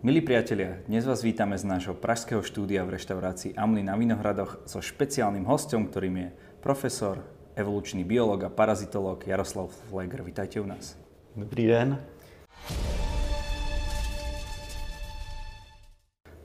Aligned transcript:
Milí 0.00 0.24
priatelia, 0.24 0.80
dnes 0.88 1.04
vás 1.04 1.20
vítame 1.20 1.60
z 1.60 1.68
nášho 1.68 1.92
pražského 1.92 2.40
štúdia 2.40 2.88
v 2.88 2.96
reštaurácii 2.96 3.52
Amli 3.52 3.84
na 3.84 4.00
Vinohradoch 4.00 4.64
so 4.64 4.80
špeciálnym 4.80 5.44
hostom, 5.44 5.84
ktorým 5.84 6.16
je 6.16 6.28
profesor, 6.64 7.20
evolučný 7.52 8.00
biolog 8.00 8.40
a 8.40 8.48
parazitolog 8.48 9.20
Jaroslav 9.20 9.68
Fleger. 9.92 10.24
Vítajte 10.24 10.56
u 10.56 10.64
nás. 10.64 10.96
Dobrý 11.36 11.68
den. 11.68 12.00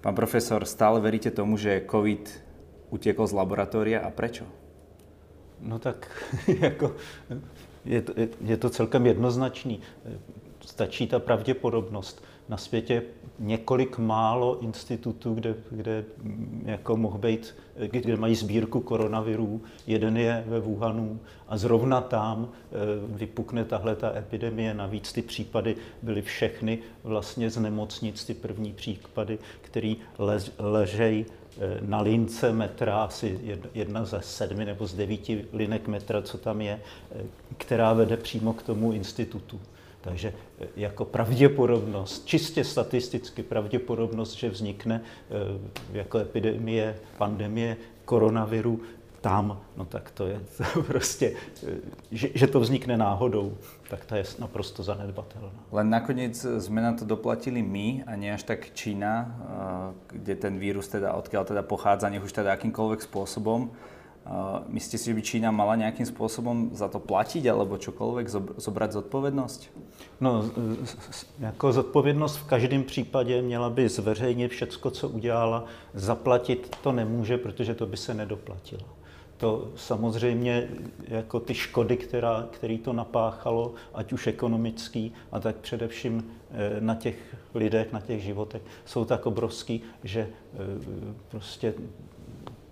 Pán 0.03 0.15
profesor, 0.19 0.67
stále 0.67 0.99
veríte 0.99 1.31
tomu, 1.31 1.55
že 1.55 1.87
COVID 1.87 2.27
utekol 2.91 3.23
z 3.23 3.39
laboratória 3.39 4.03
a 4.03 4.11
prečo? 4.11 4.43
No 5.63 5.79
tak 5.79 6.11
jako, 6.67 6.91
je, 7.87 8.03
to, 8.03 8.11
je 8.19 8.57
to 8.59 8.67
celkem 8.67 9.15
jednoznačný. 9.15 9.79
Stačí 10.59 11.07
ta 11.07 11.23
pravděpodobnost. 11.23 12.34
Na 12.49 12.57
světě 12.57 13.03
několik 13.39 13.97
málo 13.97 14.59
institutů, 14.59 15.33
kde, 15.33 15.55
kde 15.71 16.05
jako 16.65 16.97
mohl 16.97 17.17
být, 17.17 17.55
kde 17.91 18.17
mají 18.17 18.35
sbírku 18.35 18.79
koronavirů. 18.79 19.61
Jeden 19.87 20.17
je 20.17 20.43
ve 20.47 20.59
Wuhanu 20.59 21.19
a 21.47 21.57
zrovna 21.57 22.01
tam 22.01 22.49
eh, 22.49 22.75
vypukne 23.07 23.65
tahle 23.65 23.95
ta 23.95 24.17
epidemie. 24.17 24.73
Navíc 24.73 25.13
ty 25.13 25.21
případy 25.21 25.75
byly 26.01 26.21
všechny 26.21 26.79
vlastně 27.03 27.49
z 27.49 27.57
nemocnic, 27.57 28.25
ty 28.25 28.33
první 28.33 28.73
případy, 28.73 29.39
které 29.61 29.93
lež, 30.17 30.51
ležejí 30.57 31.25
eh, 31.25 31.77
na 31.81 32.01
lince 32.01 32.51
metra, 32.53 33.03
asi 33.03 33.59
jedna 33.73 34.05
ze 34.05 34.21
sedmi 34.21 34.65
nebo 34.65 34.87
z 34.87 34.93
devíti 34.93 35.45
linek 35.53 35.87
metra, 35.87 36.21
co 36.21 36.37
tam 36.37 36.61
je, 36.61 36.79
eh, 37.11 37.23
která 37.57 37.93
vede 37.93 38.17
přímo 38.17 38.53
k 38.53 38.63
tomu 38.63 38.91
institutu. 38.91 39.59
Takže 40.05 40.33
eh, 40.33 40.67
jako 40.75 41.05
pravděpodobnost, 41.05 42.25
čistě 42.25 42.63
statisticky 42.63 43.43
pravděpodobnost, 43.43 44.33
že 44.33 44.49
vznikne 44.49 45.01
eh, 45.01 45.33
jako 45.97 46.17
epidemie, 46.17 46.95
pandemie 47.17 47.77
koronaviru 48.05 48.81
tam, 49.21 49.61
no 49.77 49.85
tak 49.85 50.11
to 50.11 50.27
je 50.27 50.39
to 50.57 50.83
prostě, 50.87 51.33
eh, 51.67 51.69
že, 52.11 52.29
že 52.35 52.47
to 52.47 52.59
vznikne 52.59 52.97
náhodou, 52.97 53.57
tak 53.89 54.05
ta 54.05 54.21
je 54.21 54.23
naprosto 54.37 54.85
zanedbatelná. 54.85 55.49
Len 55.73 55.89
nakoniec 55.89 56.37
sme 56.37 56.85
na 56.85 56.93
to 56.93 57.05
doplatili 57.05 57.65
my 57.65 58.05
a 58.05 58.13
nie 58.13 58.29
až 58.29 58.45
tak 58.45 58.77
Čína, 58.77 59.33
kde 60.13 60.35
ten 60.37 60.61
vírus 60.61 60.85
teda, 60.87 61.17
odkiaľ 61.17 61.49
teda 61.49 61.63
pochádza, 61.65 62.13
nech 62.13 62.21
už 62.21 62.33
teda 62.33 62.53
akýmkoľvek 62.53 63.01
spôsobom. 63.01 63.73
Myslíte 64.67 64.97
si, 64.97 65.05
že 65.05 65.13
by 65.13 65.21
Čína 65.21 65.49
mala 65.53 65.77
nejakým 65.77 66.05
spôsobom 66.05 66.73
za 66.73 66.89
to 66.89 66.97
platiť 66.97 67.45
alebo 67.45 67.77
čokoľvek 67.77 68.25
zobrať 68.57 68.89
zodpovednosť? 68.97 69.61
No, 70.21 70.49
jako 71.39 71.73
zodpovědnost 71.73 72.35
v 72.35 72.43
každém 72.43 72.83
případě 72.83 73.41
měla 73.41 73.69
by 73.69 73.89
zveřejnit 73.89 74.51
všecko, 74.51 74.91
co 74.91 75.09
udělala. 75.09 75.65
Zaplatit 75.93 76.75
to 76.83 76.91
nemůže, 76.91 77.37
protože 77.37 77.73
to 77.75 77.85
by 77.85 77.97
se 77.97 78.13
nedoplatilo. 78.13 78.85
To 79.37 79.71
samozřejmě 79.75 80.69
jako 81.07 81.39
ty 81.39 81.53
škody, 81.53 81.97
která, 81.97 82.47
který 82.51 82.77
to 82.77 82.93
napáchalo, 82.93 83.73
ať 83.93 84.13
už 84.13 84.27
ekonomický, 84.27 85.13
a 85.31 85.39
tak 85.39 85.55
především 85.55 86.23
eh, 86.51 86.81
na 86.81 86.95
těch 86.95 87.35
lidech, 87.53 87.91
na 87.91 88.01
těch 88.01 88.23
životech, 88.23 88.61
jsou 88.85 89.05
tak 89.05 89.25
obrovský, 89.25 89.81
že 90.03 90.21
eh, 90.21 90.57
prostě 91.29 91.73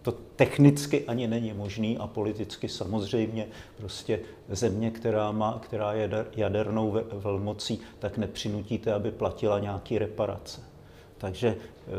to 0.03 0.11
technicky 0.11 1.05
ani 1.05 1.27
není 1.27 1.53
možný 1.53 1.97
a 1.97 2.07
politicky 2.07 2.69
samozřejmě 2.69 3.47
prostě 3.77 4.19
země, 4.49 4.91
která, 4.91 5.31
má, 5.31 5.59
která 5.61 5.93
je 5.93 6.09
jadernou 6.35 6.99
velmocí, 7.11 7.79
tak 7.99 8.17
nepřinutíte, 8.17 8.93
aby 8.93 9.11
platila 9.11 9.59
nějaký 9.59 9.97
reparace. 9.97 10.61
Takže, 11.17 11.55
eh, 11.57 11.91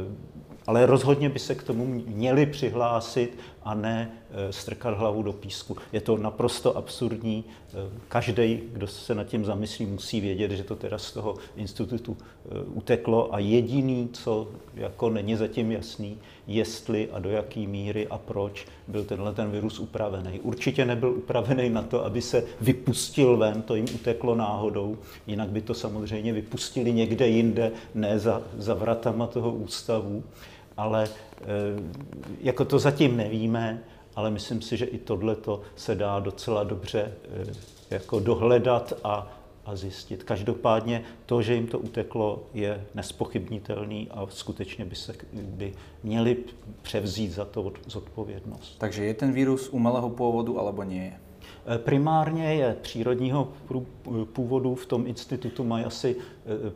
ale 0.66 0.86
rozhodně 0.86 1.28
by 1.28 1.38
se 1.38 1.54
k 1.54 1.62
tomu 1.62 1.86
měli 1.86 2.46
přihlásit 2.46 3.38
a 3.64 3.74
ne 3.74 4.10
eh, 4.30 4.52
strkat 4.52 4.98
hlavu 4.98 5.22
do 5.22 5.32
písku. 5.32 5.76
Je 5.92 6.00
to 6.00 6.16
naprosto 6.16 6.76
absurdní. 6.76 7.44
Eh, 7.48 7.74
Každý, 8.08 8.60
kdo 8.72 8.86
se 8.86 9.14
nad 9.14 9.24
tím 9.24 9.44
zamyslí, 9.44 9.86
musí 9.86 10.20
vědět, 10.20 10.50
že 10.50 10.64
to 10.64 10.76
teda 10.76 10.98
z 10.98 11.12
toho 11.12 11.34
institutu 11.56 12.16
uteklo 12.66 13.34
a 13.34 13.38
jediný, 13.38 14.08
co 14.12 14.48
jako 14.74 15.10
není 15.10 15.36
zatím 15.36 15.72
jasný, 15.72 16.18
jestli 16.46 17.08
a 17.12 17.18
do 17.18 17.30
jaké 17.30 17.60
míry 17.60 18.06
a 18.08 18.18
proč 18.18 18.66
byl 18.88 19.04
tenhle 19.04 19.34
ten 19.34 19.50
virus 19.50 19.78
upravený. 19.78 20.40
Určitě 20.40 20.84
nebyl 20.84 21.10
upravený 21.10 21.70
na 21.70 21.82
to, 21.82 22.04
aby 22.04 22.22
se 22.22 22.44
vypustil 22.60 23.36
ven, 23.36 23.62
to 23.62 23.74
jim 23.74 23.86
uteklo 23.94 24.34
náhodou, 24.34 24.98
jinak 25.26 25.48
by 25.48 25.60
to 25.60 25.74
samozřejmě 25.74 26.32
vypustili 26.32 26.92
někde 26.92 27.28
jinde, 27.28 27.72
ne 27.94 28.18
za, 28.18 28.42
za 28.58 28.74
vratama 28.74 29.26
toho 29.26 29.52
ústavu, 29.52 30.22
ale 30.76 31.04
e, 31.04 31.08
jako 32.40 32.64
to 32.64 32.78
zatím 32.78 33.16
nevíme, 33.16 33.82
ale 34.16 34.30
myslím 34.30 34.62
si, 34.62 34.76
že 34.76 34.84
i 34.84 34.98
tohleto 34.98 35.60
se 35.76 35.94
dá 35.94 36.20
docela 36.20 36.64
dobře 36.64 37.00
e, 37.00 37.14
jako 37.90 38.20
dohledat 38.20 38.92
a 39.04 39.28
a 39.64 39.76
zjistit. 39.76 40.24
Každopádně 40.24 41.04
to, 41.26 41.42
že 41.42 41.54
jim 41.54 41.66
to 41.66 41.78
uteklo, 41.78 42.42
je 42.54 42.86
nespochybnitelný 42.94 44.08
a 44.10 44.26
skutečně 44.28 44.84
by, 44.84 44.96
se, 44.96 45.14
by 45.32 45.72
měli 46.02 46.36
převzít 46.82 47.32
za 47.32 47.44
to 47.44 47.72
zodpovědnost. 47.86 48.78
Takže 48.78 49.04
je 49.04 49.14
ten 49.14 49.32
vírus 49.32 49.68
umělého 49.68 50.10
původu, 50.10 50.60
alebo 50.60 50.82
nie? 50.82 51.12
Eh, 51.12 51.23
primárně 51.76 52.54
je 52.54 52.76
přírodního 52.82 53.48
původu. 54.32 54.74
V 54.74 54.86
tom 54.86 55.06
institutu 55.06 55.64
mají 55.64 55.84
asi 55.84 56.16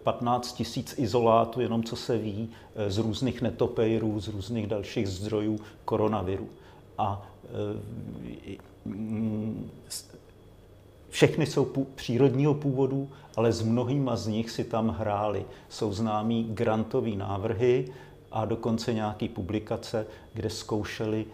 15 0.03 0.53
eh, 0.53 0.56
tisíc 0.56 0.94
izolátů, 0.99 1.60
jenom 1.60 1.84
co 1.84 1.97
se 1.97 2.19
ví, 2.19 2.49
eh, 2.76 2.91
z 2.91 2.99
různých 2.99 3.43
netopejrů, 3.43 4.21
z 4.21 4.28
různých 4.28 4.66
dalších 4.66 5.09
zdrojů 5.09 5.60
koronaviru. 5.84 6.49
A 6.99 7.31
všechny 11.09 11.47
jsou 11.47 11.87
přírodního 11.94 12.55
původu, 12.55 13.09
ale 13.37 13.53
s 13.53 13.62
mnohýma 13.62 14.16
z 14.16 14.26
nich 14.26 14.50
si 14.50 14.65
tam 14.65 14.88
hráli. 14.88 15.44
Jsou 15.69 15.93
známí 15.93 16.44
grantové 16.50 17.10
návrhy 17.10 17.93
a 18.32 18.44
dokonce 18.44 18.94
nějaké 18.94 19.28
publikace, 19.28 20.06
kde 20.34 20.50
zkoušeli 20.50 21.26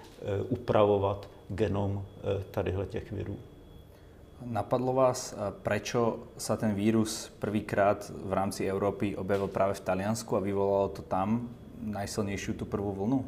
upravovat 0.48 1.28
genom 1.48 2.04
e, 2.04 2.44
tadyhle 2.50 2.86
těch 2.86 3.12
virů. 3.12 3.36
Napadlo 4.44 4.92
vás, 4.92 5.32
e, 5.32 5.36
prečo 5.62 6.18
sa 6.36 6.56
ten 6.56 6.74
vírus 6.74 7.32
prvýkrát 7.38 8.10
v 8.10 8.32
rámci 8.32 8.66
Európy 8.66 9.16
objavil 9.16 9.48
práve 9.48 9.74
v 9.74 9.84
Taliansku 9.84 10.36
a 10.36 10.44
vyvolalo 10.44 10.88
to 10.88 11.02
tam 11.02 11.48
najsilnější 11.80 12.52
tu 12.52 12.64
prvú 12.64 12.92
vlnu? 12.92 13.24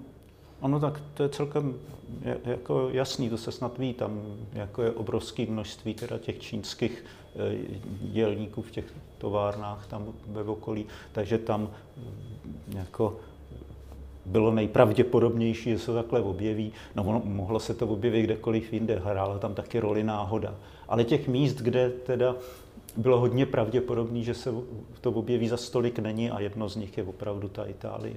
Ono 0.60 0.80
tak 0.80 1.00
to 1.14 1.22
je 1.22 1.28
celkem 1.28 1.74
jako 2.44 2.88
jasný, 2.92 3.30
to 3.30 3.38
se 3.38 3.52
snad 3.52 3.78
ví, 3.78 3.94
tam 3.94 4.22
jako 4.52 4.82
je 4.82 4.90
obrovské 4.90 5.46
množství 5.46 5.94
teda 5.94 6.18
těch 6.18 6.38
čínských 6.38 7.04
eh, 7.36 7.58
dělníků 8.00 8.62
v 8.62 8.70
těch 8.70 8.84
továrnách 9.18 9.86
tam 9.86 10.12
ve 10.26 10.42
okolí, 10.42 10.86
takže 11.12 11.38
tam 11.38 11.70
jako 12.68 13.20
bylo 14.26 14.50
nejpravděpodobnější, 14.50 15.70
že 15.70 15.78
se 15.78 15.94
takhle 15.94 16.20
objeví. 16.20 16.72
No 16.94 17.22
mohlo 17.24 17.60
se 17.60 17.74
to 17.74 17.86
objevit 17.86 18.22
kdekoliv 18.22 18.72
jinde, 18.72 19.02
hrála 19.04 19.38
tam 19.38 19.54
taky 19.54 19.80
roli 19.80 20.04
náhoda. 20.04 20.54
Ale 20.88 21.04
těch 21.04 21.28
míst, 21.28 21.56
kde 21.56 21.90
teda 21.90 22.36
bylo 22.96 23.20
hodně 23.20 23.46
pravděpodobné, 23.46 24.22
že 24.22 24.34
se 24.34 24.50
to 25.00 25.10
objeví 25.10 25.48
za 25.48 25.56
stolik 25.56 25.98
není 25.98 26.30
a 26.30 26.40
jedno 26.40 26.68
z 26.68 26.76
nich 26.76 26.98
je 26.98 27.04
opravdu 27.04 27.48
ta 27.48 27.64
Itálie. 27.64 28.16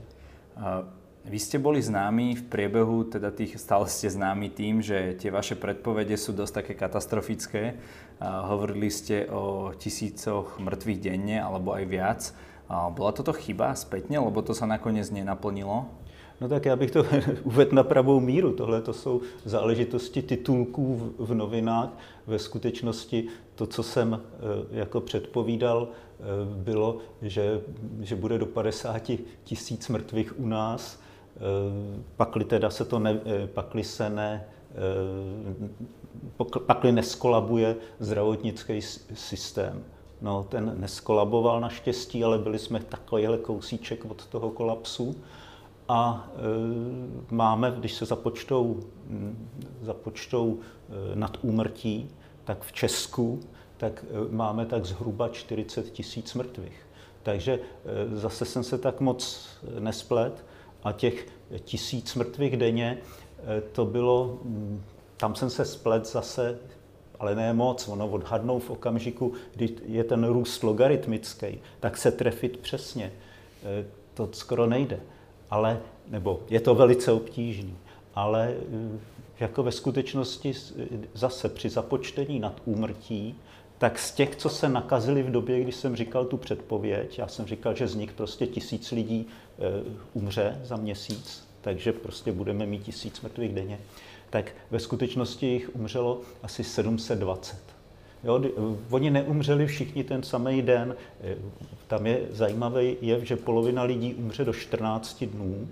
Vy 1.20 1.36
ste 1.36 1.59
boli 1.59 1.84
známi 1.84 2.31
v 2.31 2.47
priebehu, 2.47 3.03
teda 3.03 3.28
tých, 3.36 3.59
stále 3.59 3.91
ste 3.91 4.08
známi 4.08 4.50
tým, 4.50 4.80
že 4.80 5.20
tie 5.20 5.28
vaše 5.28 5.59
predpovede 5.59 6.16
sú 6.16 6.31
dosť 6.31 6.64
také 6.64 6.74
katastrofické. 6.80 7.76
A 8.24 8.47
hovorili 8.47 8.88
ste 8.88 9.28
o 9.28 9.76
tisícoch 9.76 10.64
mŕtvych 10.64 11.00
denne, 11.03 11.44
alebo 11.44 11.76
aj 11.76 11.86
viac. 11.86 12.22
A 12.69 12.90
bola 12.90 13.12
toto 13.12 13.34
chyba 13.34 13.75
spätne, 13.75 14.19
lebo 14.19 14.41
to 14.41 14.53
sa 14.53 14.66
nakoniec 14.66 15.11
nenaplnilo? 15.11 15.85
No 16.41 16.47
tak 16.47 16.66
já 16.66 16.76
bych 16.76 16.91
to 16.91 17.05
uvedl 17.44 17.76
na 17.76 17.84
pravou 17.84 18.20
míru. 18.20 18.53
Tohle 18.53 18.82
to 18.82 18.94
jsou 18.94 19.22
záležitosti 19.46 20.22
titulků 20.22 21.14
v 21.17 21.34
novinách. 21.34 21.90
Ve 22.28 22.40
skutečnosti 22.40 23.28
to, 23.55 23.67
co 23.67 23.84
jsem 23.84 24.14
e, 24.14 24.20
jako 24.79 25.02
předpovídal, 25.02 25.88
e, 25.88 26.23
bylo, 26.64 26.97
že, 27.22 27.61
že 28.02 28.16
bude 28.16 28.38
do 28.38 28.46
50 28.46 29.11
tisíc 29.44 29.90
mrtvých 29.90 30.40
u 30.40 30.47
nás 30.47 30.99
Eh, 31.40 31.99
pakli 32.17 32.46
teda 32.46 32.70
se 32.70 32.85
to 32.85 32.99
ne, 32.99 33.20
eh, 33.26 33.47
pakli 33.47 33.84
se 33.84 34.09
ne, 34.09 34.46
eh, 34.72 36.59
pakli 36.66 36.91
neskolabuje 36.91 37.76
zdravotnický 37.99 38.82
systém. 39.14 39.84
No, 40.22 40.44
ten 40.50 40.74
neskolaboval 40.78 41.62
naštěstí, 41.62 42.24
ale 42.24 42.38
byli 42.38 42.60
jsme 42.60 42.80
takovýhle 42.80 43.38
kousíček 43.38 44.06
od 44.06 44.26
toho 44.26 44.50
kolapsu. 44.50 45.16
A 45.88 46.30
e, 46.36 47.36
máme, 47.36 47.74
když 47.78 47.94
se 47.94 48.06
započtou, 48.06 48.80
hm, 49.06 49.50
započtou 49.82 50.60
e, 50.60 51.16
nad 51.16 51.38
úmrtí, 51.42 52.10
tak 52.44 52.64
v 52.64 52.72
Česku 52.72 53.40
tak 53.78 54.06
e, 54.10 54.36
máme 54.36 54.66
tak 54.66 54.86
zhruba 54.86 55.28
40 55.28 55.92
tisíc 55.92 56.34
mrtvých. 56.34 56.86
Takže 57.24 57.60
zase 58.14 58.46
jsem 58.46 58.64
se 58.64 58.78
tak 58.78 59.00
moc 59.00 59.48
nesplet 59.80 60.46
a 60.84 60.92
těch 60.92 61.28
tisíc 61.60 62.16
mrtvých 62.16 62.58
denně, 62.58 62.98
to 63.72 63.86
bylo, 63.86 64.40
mm, 64.44 64.84
tam 65.18 65.36
jsem 65.36 65.50
se 65.50 65.66
splet 65.66 66.06
zase 66.06 66.60
ale 67.20 67.36
ne 67.36 67.54
moc. 67.54 67.88
Ono 67.88 68.08
odhadnou 68.08 68.60
v 68.60 68.70
okamžiku, 68.70 69.34
kdy 69.56 69.70
je 69.86 70.04
ten 70.04 70.28
růst 70.28 70.64
logaritmický, 70.64 71.48
tak 71.80 71.98
se 71.98 72.12
trefit 72.12 72.58
přesně. 72.58 73.06
E, 73.64 73.86
to 74.14 74.30
skoro 74.32 74.68
nejde. 74.68 75.00
Ale, 75.50 75.80
nebo 76.08 76.44
je 76.50 76.60
to 76.60 76.76
velice 76.76 77.12
obtížné. 77.12 77.74
Ale 78.16 78.48
e, 78.48 78.56
jako 79.40 79.64
ve 79.64 79.72
skutečnosti 79.72 80.54
zase 81.14 81.50
při 81.50 81.70
započtení 81.70 82.40
nad 82.40 82.62
úmrtí, 82.66 83.36
tak 83.78 84.00
z 84.00 84.12
těch, 84.12 84.36
co 84.36 84.50
se 84.50 84.70
nakazili 84.70 85.24
v 85.24 85.32
době, 85.32 85.62
kdy 85.62 85.72
jsem 85.72 85.96
říkal 85.96 86.26
tu 86.26 86.38
předpověď, 86.38 87.20
já 87.20 87.28
jsem 87.28 87.46
říkal, 87.46 87.76
že 87.76 87.88
z 87.88 87.96
nich 87.96 88.12
prostě 88.12 88.48
tisíc 88.48 88.92
lidí 88.92 89.28
e, 89.28 89.64
umře 90.14 90.60
za 90.64 90.76
měsíc, 90.76 91.48
takže 91.62 91.94
prostě 91.94 92.32
budeme 92.32 92.66
mít 92.66 92.84
tisíc 92.84 93.22
mrtvých 93.22 93.54
denně 93.54 93.80
tak 94.29 94.52
ve 94.72 94.79
skutečnosti 94.79 95.46
jich 95.46 95.76
umřelo 95.76 96.22
asi 96.43 96.64
720. 96.64 97.58
Jo, 98.23 98.41
oni 98.90 99.09
neumřeli 99.09 99.67
všichni 99.67 100.03
ten 100.03 100.23
samý 100.23 100.61
den. 100.61 100.96
Tam 101.87 102.08
je 102.08 102.22
zajímavý 102.31 102.97
je, 103.02 103.26
že 103.26 103.35
polovina 103.35 103.84
lidí 103.84 104.14
umře 104.14 104.46
do 104.46 104.53
14 104.53 105.23
dnů 105.23 105.67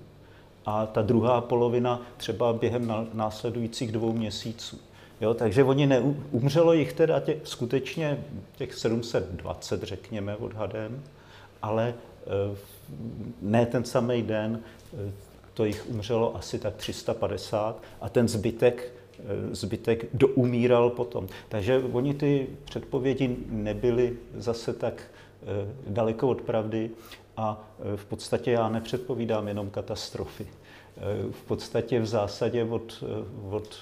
a 0.65 0.86
ta 0.86 1.01
druhá 1.01 1.42
polovina 1.42 2.01
třeba 2.18 2.54
během 2.54 2.94
následujících 3.13 3.92
dvou 3.92 4.13
měsíců. 4.13 4.80
Jo, 5.21 5.33
takže 5.33 5.63
oni 5.63 5.88
neumřelo 5.88 6.74
jich 6.74 6.94
teda 6.94 7.19
tě, 7.19 7.38
skutečně 7.44 8.24
těch 8.57 8.75
720, 8.75 9.83
řekněme, 9.83 10.36
odhadem, 10.36 11.03
ale 11.62 11.89
e, 11.89 11.94
ne 13.42 13.65
ten 13.65 13.83
samý 13.83 14.21
den, 14.21 14.60
e, 14.94 15.12
to 15.57 15.65
jich 15.65 15.89
umřelo 15.89 16.36
asi 16.36 16.59
tak 16.59 16.75
350 16.75 17.83
a 18.01 18.09
ten 18.09 18.27
zbytek, 18.27 18.94
eh, 19.19 19.24
zbytek 19.56 20.06
doumíral 20.13 20.89
potom. 20.89 21.27
Takže 21.50 21.83
oni 21.92 22.13
ty 22.13 22.48
předpovědi 22.65 23.38
nebyly 23.50 24.18
zase 24.36 24.74
tak 24.74 25.01
eh, 25.01 25.45
daleko 25.88 26.30
od 26.30 26.42
pravdy 26.42 26.89
a 27.38 27.69
eh, 27.80 27.98
v 27.98 28.06
podstatě 28.06 28.51
já 28.51 28.69
nepředpovídám 28.69 29.48
jenom 29.48 29.69
katastrofy. 29.69 30.48
V 31.31 31.44
podstatě 31.48 32.00
v 32.00 32.06
zásadě 32.06 32.63
od, 32.63 33.03
od 33.50 33.75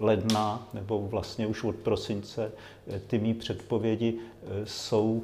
ledna 0.00 0.68
nebo 0.74 1.08
vlastně 1.08 1.46
už 1.46 1.64
od 1.64 1.76
prosince 1.76 2.52
ty 3.06 3.18
mý 3.18 3.34
předpovědi 3.34 4.18
jsou 4.64 5.22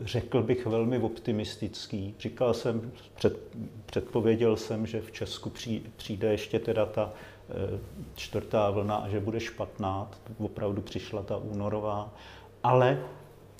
řekl 0.00 0.42
bych, 0.42 0.66
velmi 0.66 0.98
optimistický. 0.98 2.14
Říkal 2.20 2.54
jsem, 2.54 2.92
před, 3.14 3.40
předpověděl 3.86 4.56
jsem, 4.56 4.86
že 4.86 5.00
v 5.00 5.12
Česku 5.12 5.52
přijde 5.96 6.32
ještě 6.32 6.58
teda 6.58 6.86
ta 6.86 7.12
eh, 7.50 7.78
čtvrtá 8.14 8.70
vlna 8.70 8.96
a 8.96 9.08
že 9.08 9.20
bude 9.20 9.40
špatná. 9.40 10.10
Opravdu 10.38 10.82
přišla 10.82 11.22
ta 11.22 11.36
únorová. 11.36 12.14
Ale 12.62 13.02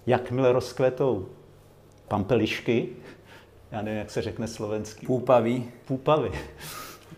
jakmile 0.06 0.53
rozkvetou 0.53 1.29
pampelišky, 2.09 2.89
já 3.71 3.83
nevím, 3.83 3.99
jak 3.99 4.11
se 4.11 4.23
řekne 4.23 4.49
slovenský. 4.49 5.06
Půpavy. 5.06 5.65
Půpavy. 5.87 6.31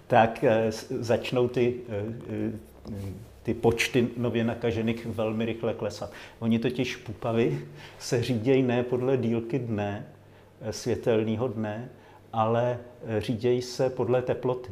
Tak 0.07 0.45
eh, 0.45 0.67
začnou 0.91 1.49
ty 1.49 1.75
eh, 1.89 2.53
ty 3.43 3.55
počty 3.55 4.09
nově 4.17 4.45
nakažených 4.45 5.07
velmi 5.07 5.45
rychle 5.45 5.75
klesat. 5.75 6.13
Oni 6.39 6.59
totiž 6.59 6.97
pupavy 6.97 7.67
se 7.99 8.23
řídějí 8.23 8.63
ne 8.63 8.83
podle 8.83 9.17
dílky 9.17 9.59
dne, 9.59 10.07
eh, 10.61 10.73
světelného 10.73 11.49
dne, 11.49 11.89
ale 12.33 12.79
eh, 13.07 13.21
řídějí 13.21 13.63
se 13.63 13.91
podle 13.91 14.23
teploty. 14.23 14.71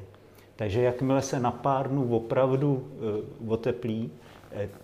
Takže 0.56 0.82
jakmile 0.82 1.22
se 1.22 1.40
na 1.40 1.50
pár 1.50 1.88
dnů 1.88 2.16
opravdu 2.16 2.88
eh, 2.88 3.50
oteplí, 3.50 4.10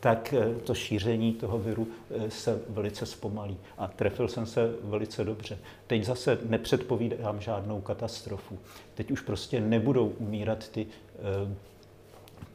tak 0.01 0.35
to 0.65 0.75
šíření 0.75 1.33
toho 1.33 1.59
viru 1.59 1.89
se 2.29 2.63
velice 2.69 3.07
zpomalí. 3.07 3.57
A 3.79 3.87
trefil 3.87 4.29
jsem 4.29 4.47
se 4.47 4.75
velice 4.83 5.25
dobře. 5.25 5.59
Teď 5.87 6.05
zase 6.05 6.39
nepředpovídám 6.45 7.41
žádnou 7.41 7.81
katastrofu. 7.81 8.59
Teď 8.95 9.11
už 9.11 9.21
prostě 9.21 9.61
nebudou 9.61 10.09
umírat 10.09 10.69
ty, 10.69 10.87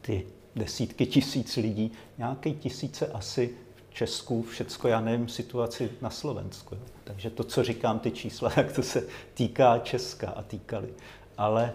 ty 0.00 0.26
desítky 0.56 1.06
tisíc 1.06 1.56
lidí, 1.56 1.92
nějaké 2.18 2.50
tisíce 2.50 3.06
asi 3.06 3.54
v 3.90 3.94
Česku, 3.94 4.42
všecko, 4.42 4.88
já 4.88 5.00
nevím, 5.00 5.28
situaci 5.28 5.90
na 6.00 6.10
Slovensku. 6.10 6.74
Jo. 6.74 6.80
Takže 7.04 7.30
to, 7.30 7.44
co 7.44 7.64
říkám, 7.64 7.98
ty 7.98 8.10
čísla, 8.10 8.50
tak 8.54 8.72
to 8.72 8.82
se 8.82 9.06
týká 9.34 9.78
Česka 9.78 10.30
a 10.30 10.42
týkali. 10.42 10.88
Ale 11.36 11.72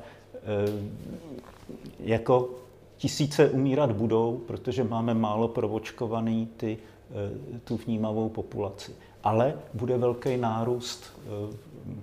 jako 1.99 2.49
tisíce 3.05 3.49
umírat 3.49 3.91
budou, 3.91 4.37
protože 4.47 4.83
máme 4.83 5.13
málo 5.13 5.47
provočkovaný 5.47 6.49
ty, 6.57 6.77
e, 6.77 7.59
tu 7.59 7.77
vnímavou 7.77 8.29
populaci. 8.29 8.95
Ale 9.23 9.53
bude 9.73 9.97
velký 9.97 10.37
nárůst 10.37 11.03
e, 11.03 11.29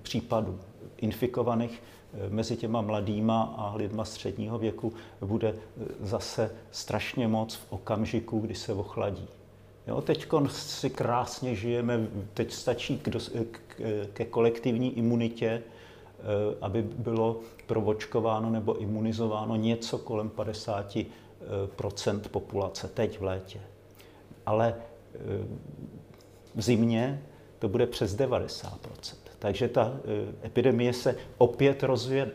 případů 0.02 0.58
infikovaných 0.96 1.82
Eh, 2.14 2.28
mezi 2.30 2.56
těma 2.56 2.80
mladýma 2.80 3.42
a 3.42 3.76
lidma 3.76 4.04
středního 4.04 4.58
věku 4.58 4.92
bude 5.20 5.48
eh, 5.48 5.84
zase 6.00 6.50
strašně 6.70 7.28
moc 7.28 7.54
v 7.54 7.72
okamžiku, 7.72 8.38
kdy 8.38 8.54
se 8.54 8.72
ochladí. 8.72 9.28
Jo, 9.86 10.00
teď 10.00 10.26
si 10.48 10.90
krásně 10.90 11.54
žijeme, 11.54 12.06
teď 12.34 12.52
stačí 12.52 12.98
k, 12.98 13.80
ke 14.12 14.24
kolektivní 14.24 14.98
imunitě, 14.98 15.46
eh, 15.46 15.71
aby 16.60 16.82
bylo 16.82 17.40
provočkováno 17.66 18.50
nebo 18.50 18.76
imunizováno 18.78 19.56
něco 19.56 19.98
kolem 19.98 20.30
50% 20.30 21.06
populace 22.30 22.88
teď 22.88 23.18
v 23.20 23.22
létě. 23.22 23.60
Ale 24.46 24.74
v 26.54 26.62
zimě 26.62 27.22
to 27.58 27.68
bude 27.68 27.86
přes 27.86 28.16
90% 28.16 29.22
takže 29.42 29.68
ta 29.68 29.92
eh, 29.94 30.46
epidemie 30.46 30.92
se 30.92 31.16
opět. 31.38 31.82
Eh, 31.84 32.28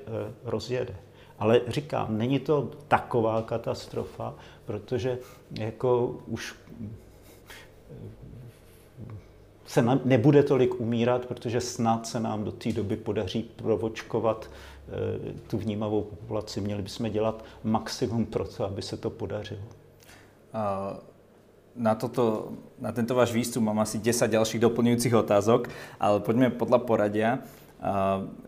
rozjede. 0.44 0.96
Ale 1.40 1.62
říkám, 1.68 2.18
není 2.18 2.40
to 2.40 2.72
taková 2.88 3.42
katastrofa, 3.42 4.36
protože 4.66 5.18
jako 5.52 6.16
už 6.28 6.56
se 9.68 9.84
nebude 10.06 10.44
tolik 10.44 10.80
umírat, 10.80 11.26
protože 11.26 11.62
snad 11.62 12.08
se 12.08 12.20
nám 12.20 12.44
do 12.44 12.52
té 12.52 12.72
doby 12.72 12.96
podaří 12.96 13.52
provočkovat 13.56 14.50
tu 15.48 15.58
vnímavou 15.58 16.02
populaci. 16.02 16.62
Měli 16.62 16.82
bychom 16.82 17.12
dělat 17.12 17.46
maximum 17.64 18.26
pro 18.26 18.48
to, 18.48 18.66
aby 18.66 18.82
se 18.82 18.98
to 18.98 19.10
podařilo. 19.10 19.62
Uh 20.54 20.98
na, 21.78 21.96
toto, 21.96 22.58
na 22.82 22.92
tento 22.92 23.14
váš 23.14 23.32
výstup 23.32 23.64
mám 23.64 23.80
asi 23.80 24.02
10 24.02 24.28
ďalších 24.28 24.62
doplňujúcich 24.62 25.14
otázok, 25.14 25.70
ale 26.02 26.18
poďme 26.20 26.50
podľa 26.50 26.80
poradia. 26.82 27.30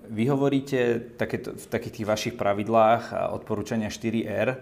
Vy 0.09 0.23
hovoríte 0.25 1.13
takéto, 1.13 1.53
v 1.53 1.65
takých 1.69 2.01
tých 2.01 2.09
vašich 2.09 2.35
pravidlách 2.35 3.13
a 3.13 3.21
odporúčania 3.29 3.93
4R, 3.93 4.57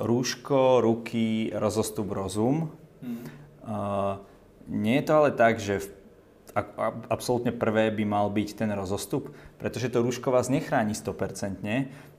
rúško, 0.00 0.80
ruky, 0.80 1.52
rozostup, 1.52 2.08
rozum. 2.16 2.72
Hmm. 3.04 3.24
Nie 4.66 5.00
je 5.00 5.04
to 5.06 5.12
ale 5.14 5.30
tak, 5.30 5.62
že 5.62 5.78
v 5.78 5.88
absolútne 7.12 7.52
prvé 7.52 7.92
by 7.92 8.04
mal 8.08 8.32
byť 8.32 8.64
ten 8.64 8.72
rozostup, 8.72 9.28
pretože 9.60 9.92
to 9.92 10.00
rúško 10.00 10.32
vás 10.32 10.48
nechráni 10.48 10.96
100%. 10.96 11.60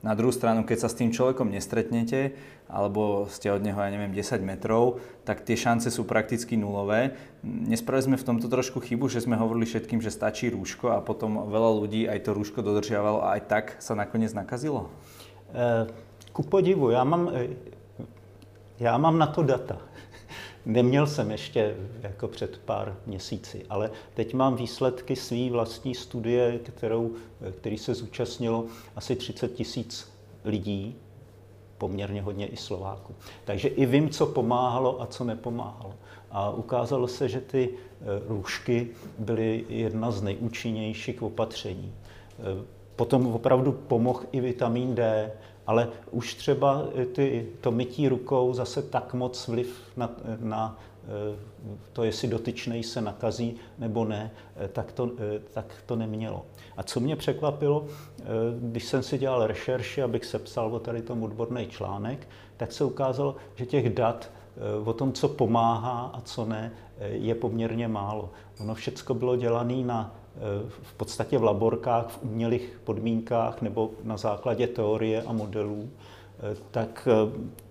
Na 0.06 0.14
druhú 0.14 0.30
stranu, 0.30 0.62
keď 0.62 0.86
sa 0.86 0.90
s 0.94 0.98
tým 1.02 1.10
človekom 1.10 1.50
nestretnete, 1.50 2.38
alebo 2.70 3.26
ste 3.34 3.50
od 3.50 3.66
neho, 3.66 3.82
ja 3.82 3.90
neviem, 3.90 4.14
10 4.14 4.46
metrov, 4.46 5.02
tak 5.26 5.42
tie 5.42 5.58
šance 5.58 5.90
sú 5.90 6.06
prakticky 6.06 6.54
nulové. 6.54 7.18
Nespravili 7.42 8.14
sme 8.14 8.22
v 8.22 8.28
tomto 8.30 8.46
trošku 8.46 8.78
chybu, 8.78 9.10
že 9.10 9.26
sme 9.26 9.42
hovorili 9.42 9.66
všetkým, 9.66 10.06
že 10.06 10.14
stačí 10.14 10.54
rúško 10.54 10.94
a 10.94 11.02
potom 11.02 11.50
veľa 11.50 11.72
ľudí 11.74 12.06
aj 12.06 12.30
to 12.30 12.38
rúško 12.38 12.62
dodržiavalo 12.62 13.26
a 13.26 13.42
aj 13.42 13.42
tak 13.50 13.66
sa 13.82 13.98
nakoniec 13.98 14.38
nakazilo? 14.38 14.94
Eh, 15.50 15.90
ku 16.30 16.46
podivu, 16.46 16.94
já 16.94 17.04
mám, 17.04 17.32
eh, 17.34 17.58
já 18.80 18.98
mám 18.98 19.18
na 19.18 19.28
to 19.28 19.42
data. 19.42 19.82
Neměl 20.68 21.08
jsem 21.08 21.32
ještě 21.32 21.76
jako 22.02 22.28
před 22.28 22.58
pár 22.58 22.98
měsíci, 23.06 23.66
ale 23.70 23.92
teď 24.14 24.34
mám 24.34 24.56
výsledky 24.56 25.16
své 25.16 25.50
vlastní 25.50 25.96
studie, 25.96 26.60
kterou, 26.60 27.12
který 27.58 27.78
se 27.78 27.94
zúčastnilo 27.94 28.66
asi 28.96 29.16
30 29.16 29.54
tisíc 29.54 30.12
lidí, 30.46 30.96
poměrně 31.78 32.22
hodně 32.22 32.48
i 32.48 32.58
Slováků. 32.58 33.16
Takže 33.46 33.68
i 33.68 33.86
vím, 33.86 34.10
co 34.10 34.26
pomáhalo 34.26 35.02
a 35.02 35.06
co 35.06 35.24
nepomáhalo. 35.24 35.94
A 36.32 36.50
ukázalo 36.50 37.08
se, 37.08 37.30
že 37.30 37.42
ty 37.42 37.70
růžky 38.28 38.88
byly 39.20 39.66
jedna 39.70 40.12
z 40.12 40.22
nejúčinnějších 40.22 41.24
opatření. 41.24 41.94
E, 41.94 42.66
potom 42.96 43.28
opravdu 43.28 43.72
pomohl 43.72 44.24
i 44.32 44.42
vitamin 44.42 44.96
D, 44.96 45.32
ale 45.68 45.88
už 46.12 46.34
třeba 46.34 46.84
ty, 47.14 47.48
to 47.62 47.72
mytí 47.72 48.10
rukou 48.10 48.54
zase 48.54 48.82
tak 48.82 49.14
moc 49.14 49.48
vliv 49.48 49.82
na, 49.98 50.10
na 50.40 50.80
to, 51.94 52.04
jestli 52.04 52.28
dotyčnej 52.28 52.84
se 52.84 53.02
nakazí 53.02 53.56
nebo 53.80 54.06
ne, 54.06 54.32
tak 54.74 54.92
to, 54.92 55.12
tak 55.54 55.66
to 55.86 55.96
nemělo. 55.96 56.46
A 56.78 56.84
co 56.84 57.00
mě 57.00 57.16
překvapilo, 57.16 57.86
když 58.60 58.86
jsem 58.86 59.04
si 59.04 59.18
dělal 59.18 59.48
rešerši, 59.48 60.02
abych 60.02 60.26
sepsal 60.26 60.76
o 60.76 60.80
tady 60.80 61.02
tom 61.02 61.24
odborný 61.24 61.68
článek, 61.68 62.28
tak 62.58 62.72
se 62.72 62.84
ukázalo, 62.84 63.36
že 63.56 63.66
těch 63.66 63.90
dat 63.94 64.32
o 64.86 64.94
tom, 64.94 65.14
co 65.14 65.28
pomáhá 65.28 66.12
a 66.14 66.22
co 66.22 66.46
ne, 66.46 66.72
je 67.00 67.36
poměrně 67.36 67.88
málo. 67.88 68.30
Ono 68.60 68.76
všechno 68.76 69.16
bylo 69.16 69.36
dělané 69.36 69.84
na 69.84 70.16
v 70.82 70.94
podstatě 70.94 71.38
v 71.38 71.44
laborkách, 71.44 72.08
v 72.10 72.24
umělých 72.24 72.80
podmínkách 72.84 73.62
nebo 73.62 73.92
na 74.04 74.18
základě 74.18 74.68
teorie 74.68 75.22
a 75.22 75.34
modelů, 75.34 75.90
tak 76.72 77.08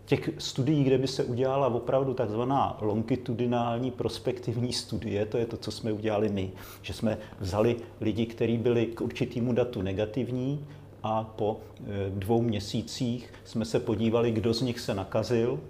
těch 0.06 0.30
studií, 0.38 0.84
kde 0.84 0.98
by 0.98 1.08
se 1.08 1.24
udělala 1.24 1.66
opravdu 1.66 2.14
takzvaná 2.14 2.78
longitudinální 2.80 3.90
prospektivní 3.90 4.72
studie, 4.72 5.26
to 5.26 5.38
je 5.38 5.46
to, 5.46 5.56
co 5.56 5.70
jsme 5.70 5.92
udělali 5.92 6.28
my, 6.28 6.50
že 6.82 6.92
jsme 6.92 7.18
vzali 7.40 7.76
lidi, 8.00 8.26
kteří 8.26 8.58
byli 8.58 8.86
k 8.86 9.00
určitému 9.00 9.52
datu 9.52 9.82
negativní 9.82 10.66
a 11.02 11.24
po 11.24 11.60
e, 11.80 12.10
dvou 12.10 12.42
měsících 12.42 13.32
jsme 13.44 13.64
se 13.64 13.80
podívali, 13.80 14.30
kdo 14.30 14.54
z 14.54 14.62
nich 14.62 14.80
se 14.80 14.94
nakazil 14.94 15.60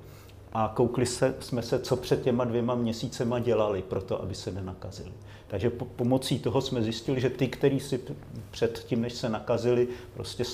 a 0.52 0.72
koukli 0.76 1.06
se, 1.06 1.34
jsme 1.40 1.62
se, 1.62 1.78
co 1.78 1.96
před 1.96 2.22
těma 2.22 2.44
dvěma 2.44 2.74
měsícema 2.74 3.38
dělali 3.38 3.82
pro 3.82 4.02
to, 4.02 4.22
aby 4.22 4.34
se 4.34 4.52
nenakazili. 4.52 5.12
Takže 5.48 5.70
po, 5.70 5.84
pomocí 5.84 6.38
toho 6.38 6.60
jsme 6.60 6.82
zjistili, 6.82 7.20
že 7.20 7.30
ty, 7.30 7.48
kteří 7.48 7.80
si 7.80 8.00
před 8.50 8.84
tím, 8.86 9.02
než 9.02 9.12
se 9.12 9.28
nakazili, 9.28 9.88
prostě 10.14 10.44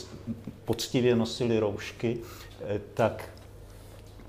poctivě 0.65 1.17
nosili 1.17 1.59
roušky, 1.59 2.19
e, 2.69 2.81
tak 2.95 3.29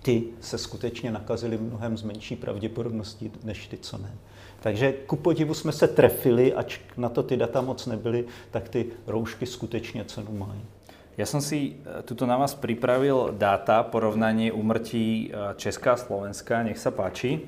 ty 0.01 0.23
se 0.41 0.57
skutečně 0.57 1.11
nakazili 1.11 1.57
mnohem 1.57 1.97
z 1.97 2.03
menší 2.03 2.35
pravděpodobností 2.35 3.31
než 3.43 3.67
ty, 3.67 3.77
co 3.77 3.97
ne. 3.97 4.11
Takže 4.59 4.91
ku 4.91 5.15
podivu 5.15 5.53
jsme 5.53 5.71
se 5.71 5.87
trefili, 5.87 6.53
ač 6.53 6.79
na 6.97 7.09
to 7.09 7.23
ty 7.23 7.37
data 7.37 7.61
moc 7.61 7.85
nebyly, 7.85 8.25
tak 8.51 8.69
ty 8.69 8.85
roušky 9.07 9.45
skutečně 9.45 10.05
cenu 10.05 10.31
mají. 10.37 10.61
Ja 11.13 11.29
som 11.29 11.45
si 11.45 11.77
e, 11.77 12.01
tuto 12.01 12.25
na 12.25 12.41
vás 12.41 12.57
pripravil 12.57 13.37
dáta, 13.37 13.85
porovnanie 13.85 14.49
úmrtí 14.49 15.29
e, 15.29 15.53
Česká 15.61 15.93
a 15.93 16.01
Slovenska. 16.01 16.65
Nech 16.65 16.81
sa 16.81 16.89
páči. 16.89 17.45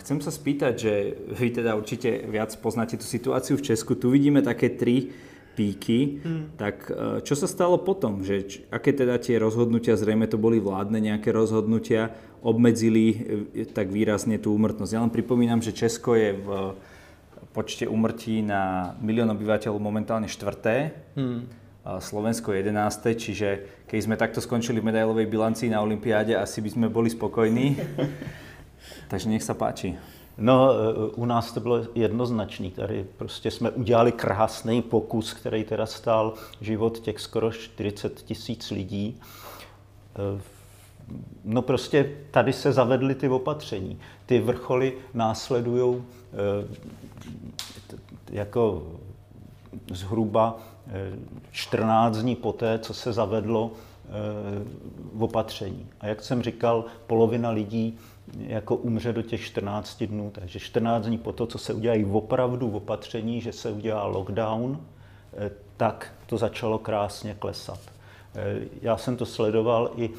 Chcem 0.00 0.24
sa 0.24 0.32
spýtať, 0.32 0.74
že 0.74 0.92
vy 1.36 1.52
teda 1.52 1.76
určite 1.76 2.24
viac 2.24 2.48
poznáte 2.64 2.96
tú 2.96 3.04
situáciu 3.04 3.60
v 3.60 3.66
Česku. 3.72 3.92
Tu 3.92 4.08
vidíme 4.08 4.40
také 4.40 4.72
tri 4.72 5.12
píky, 5.52 6.24
hmm. 6.24 6.44
tak 6.56 6.88
e, 6.88 7.20
čo 7.20 7.36
sa 7.36 7.44
stalo 7.44 7.76
potom? 7.76 8.24
Že, 8.24 8.36
č, 8.48 8.52
aké 8.72 8.96
teda 8.96 9.20
tie 9.20 9.36
rozhodnutia, 9.36 9.98
zrejme 9.98 10.24
to 10.24 10.40
boli 10.40 10.56
vládne 10.62 10.96
nejaké 10.96 11.28
rozhodnutia, 11.34 12.16
obmedzili 12.40 13.04
e, 13.52 13.68
tak 13.68 13.92
výrazne 13.92 14.40
tú 14.40 14.56
úmrtnosť. 14.56 14.92
Ja 14.96 15.04
len 15.04 15.12
pripomínam, 15.12 15.60
že 15.60 15.76
Česko 15.76 16.16
je 16.16 16.32
v 16.32 16.48
počte 17.52 17.84
úmrtí 17.84 18.40
na 18.40 18.94
milión 19.02 19.28
obyvateľov 19.28 19.76
momentálne 19.76 20.30
štvrté, 20.30 20.94
hmm. 21.18 21.40
Slovensko 21.98 22.54
11. 22.54 22.70
Čiže 23.16 23.48
keď 23.90 23.98
sme 23.98 24.14
takto 24.14 24.38
skončili 24.38 24.78
v 24.78 24.92
medailovej 24.92 25.26
bilancii 25.26 25.72
na 25.72 25.82
Olympiáde, 25.82 26.38
asi 26.38 26.62
by 26.62 26.70
sme 26.70 26.86
boli 26.86 27.10
spokojní. 27.10 27.66
Takže 29.10 29.26
nech 29.26 29.42
sa 29.42 29.58
páči. 29.58 29.98
No, 30.38 30.70
e, 30.70 30.74
u 31.18 31.24
nás 31.26 31.52
to 31.52 31.60
bylo 31.60 31.82
jednoznačný. 31.94 32.70
Tady 32.70 33.06
prostě 33.16 33.50
jsme 33.50 33.70
udělali 33.70 34.12
krásný 34.12 34.82
pokus, 34.82 35.32
který 35.32 35.64
teda 35.64 35.86
stál 35.86 36.34
život 36.60 36.98
těch 36.98 37.20
skoro 37.20 37.52
40 37.52 38.22
tisíc 38.22 38.70
lidí. 38.70 39.18
E, 39.18 40.40
no 41.44 41.62
prostě 41.62 42.16
tady 42.30 42.52
se 42.52 42.72
zavedly 42.72 43.14
ty 43.14 43.28
opatření. 43.28 43.98
Ty 44.26 44.40
vrcholy 44.40 44.92
následují 45.14 45.96
e, 45.96 46.02
jako 48.30 48.82
zhruba 49.92 50.58
14 51.50 52.18
dní 52.18 52.36
poté, 52.36 52.78
co 52.78 52.94
se 52.94 53.12
zavedlo 53.12 53.70
opatření. 55.18 55.86
A 56.00 56.06
jak 56.06 56.22
jsem 56.22 56.42
říkal, 56.42 56.84
polovina 57.06 57.50
lidí 57.50 57.98
jako 58.38 58.76
umře 58.76 59.12
do 59.12 59.22
těch 59.22 59.40
14 59.40 60.02
dnů. 60.02 60.30
Takže 60.34 60.58
14 60.58 61.06
dní 61.06 61.18
po 61.18 61.32
to, 61.32 61.46
co 61.46 61.58
se 61.58 61.72
udělají 61.72 62.04
opravdu 62.04 62.70
v 62.70 62.76
opatření, 62.76 63.40
že 63.40 63.52
se 63.52 63.70
udělá 63.70 64.06
lockdown, 64.06 64.80
eh, 65.32 65.50
tak 65.76 66.14
to 66.26 66.38
začalo 66.38 66.78
krásně 66.78 67.36
klesat. 67.38 67.80
Eh, 68.34 68.60
já 68.82 68.96
jsem 68.96 69.16
to 69.16 69.26
sledoval 69.26 69.90
i 69.96 70.10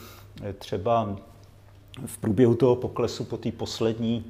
eh, 0.44 0.54
třeba 0.54 1.16
v 2.06 2.18
průběhu 2.18 2.56
toho 2.56 2.76
poklesu 2.76 3.24
po 3.24 3.38
té 3.38 3.52
poslední 3.52 4.26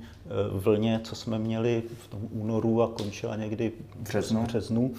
vlně, 0.51 1.01
co 1.03 1.15
jsme 1.15 1.39
měli 1.39 1.83
v 2.03 2.07
tom 2.07 2.19
únoru 2.31 2.81
a 2.81 2.87
končila 2.87 3.35
někdy 3.35 3.71
v 3.95 4.01
březnu, 4.01 4.43
březnu 4.43 4.93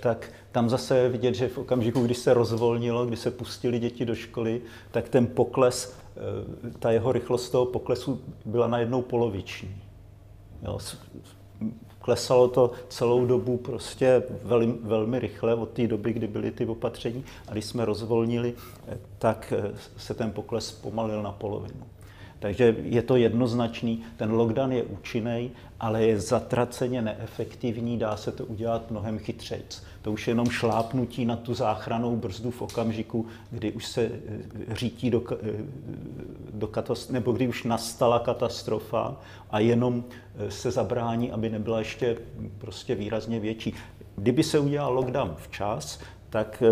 tak 0.00 0.30
tam 0.52 0.68
zase 0.68 0.98
je 0.98 1.08
vidět, 1.08 1.34
že 1.34 1.48
v 1.48 1.58
okamžiku, 1.58 2.00
kdy 2.00 2.14
se 2.14 2.34
rozvolnilo, 2.34 3.06
kdy 3.06 3.16
se 3.16 3.30
pustili 3.30 3.78
děti 3.78 4.04
do 4.04 4.14
školy, 4.14 4.60
tak 4.90 5.08
ten 5.08 5.26
pokles 5.26 5.96
ta 6.78 6.90
jeho 6.90 7.12
rychlost 7.12 7.50
toho 7.50 7.66
poklesu 7.66 8.20
byla 8.44 8.66
najednou 8.66 9.02
poloviční. 9.02 9.82
Jo, 10.62 10.78
klesalo 12.00 12.48
to 12.48 12.70
celou 12.88 13.26
dobu 13.26 13.56
prostě 13.56 14.22
velmi, 14.42 14.74
velmi 14.82 15.18
rychle 15.18 15.54
od 15.54 15.68
té 15.68 15.86
doby, 15.86 16.12
kdy 16.12 16.26
byly 16.26 16.50
ty 16.50 16.66
opatření 16.66 17.24
a 17.48 17.52
když 17.52 17.64
jsme 17.64 17.84
rozvolnili, 17.84 18.54
eh, 18.88 18.98
tak 19.18 19.52
eh, 19.56 19.74
se 19.96 20.14
ten 20.14 20.30
pokles 20.30 20.72
pomalil 20.72 21.22
na 21.22 21.32
polovinu. 21.32 21.86
Takže 22.38 22.76
je 22.82 23.02
to 23.02 23.16
jednoznačný, 23.16 24.02
ten 24.16 24.32
lockdown 24.32 24.72
je 24.72 24.82
účinný, 24.82 25.50
ale 25.80 26.04
je 26.04 26.20
zatraceně 26.20 27.02
neefektivní, 27.02 27.98
dá 27.98 28.16
se 28.16 28.32
to 28.32 28.44
udělat 28.44 28.90
mnohem 28.90 29.18
chytřejc. 29.18 29.82
To 30.02 30.12
už 30.12 30.26
je 30.26 30.30
jenom 30.30 30.50
šlápnutí 30.50 31.24
na 31.24 31.36
tu 31.36 31.54
záchranou 31.54 32.16
brzdu 32.16 32.50
v 32.50 32.62
okamžiku, 32.62 33.26
kdy 33.50 33.72
už 33.72 33.86
se 33.86 34.02
eh, 34.02 34.10
řítí 34.74 35.10
do, 35.10 35.22
eh, 35.32 35.36
do 36.52 36.66
katastrof, 36.66 37.10
nebo 37.10 37.32
kdy 37.32 37.48
už 37.48 37.64
nastala 37.64 38.18
katastrofa 38.18 39.16
a 39.50 39.58
jenom 39.58 40.04
eh, 40.36 40.50
se 40.50 40.70
zabrání, 40.70 41.32
aby 41.32 41.50
nebyla 41.50 41.78
ještě 41.78 42.16
prostě 42.58 42.94
výrazně 42.94 43.40
větší. 43.40 43.74
Kdyby 44.16 44.42
se 44.42 44.58
udělal 44.58 44.94
lockdown 44.94 45.34
včas, 45.38 46.00
tak 46.30 46.62
eh, 46.62 46.68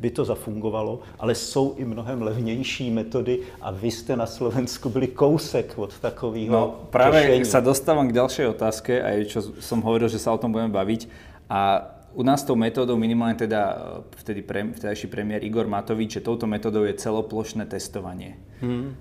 by 0.00 0.10
to 0.10 0.24
zafungovalo, 0.24 1.00
ale 1.18 1.34
jsou 1.34 1.74
i 1.76 1.84
mnohem 1.84 2.22
levnější 2.22 2.90
metody 2.90 3.38
a 3.60 3.70
vy 3.70 3.90
jste 3.90 4.16
na 4.16 4.26
Slovensku 4.26 4.88
byli 4.88 5.06
kousek 5.06 5.78
od 5.78 5.98
takového 5.98 6.52
No 6.52 6.74
práve 6.90 7.22
řešení. 7.22 7.44
sa 7.44 7.60
dostávam 7.60 8.08
k 8.08 8.16
ďalšej 8.16 8.46
otázke, 8.52 8.92
aj 9.02 9.16
čo 9.32 9.40
som 9.60 9.80
hovoril, 9.80 10.08
že 10.08 10.20
sa 10.20 10.32
o 10.32 10.38
tom 10.38 10.52
budeme 10.52 10.72
baviť. 10.72 11.08
A 11.48 11.88
u 12.14 12.22
nás 12.22 12.42
tou 12.42 12.58
metódou, 12.58 13.00
minimálne 13.00 13.34
teda 13.34 13.60
eh, 13.72 14.16
vtedy 14.20 14.40
pre, 14.44 14.68
vtedajší 14.76 15.08
premiér 15.08 15.40
Igor 15.44 15.66
Matovič, 15.66 16.20
že 16.20 16.24
touto 16.24 16.44
metódou 16.44 16.84
je 16.84 16.94
celoplošné 17.00 17.64
testovanie. 17.64 18.36
Hmm. 18.60 18.92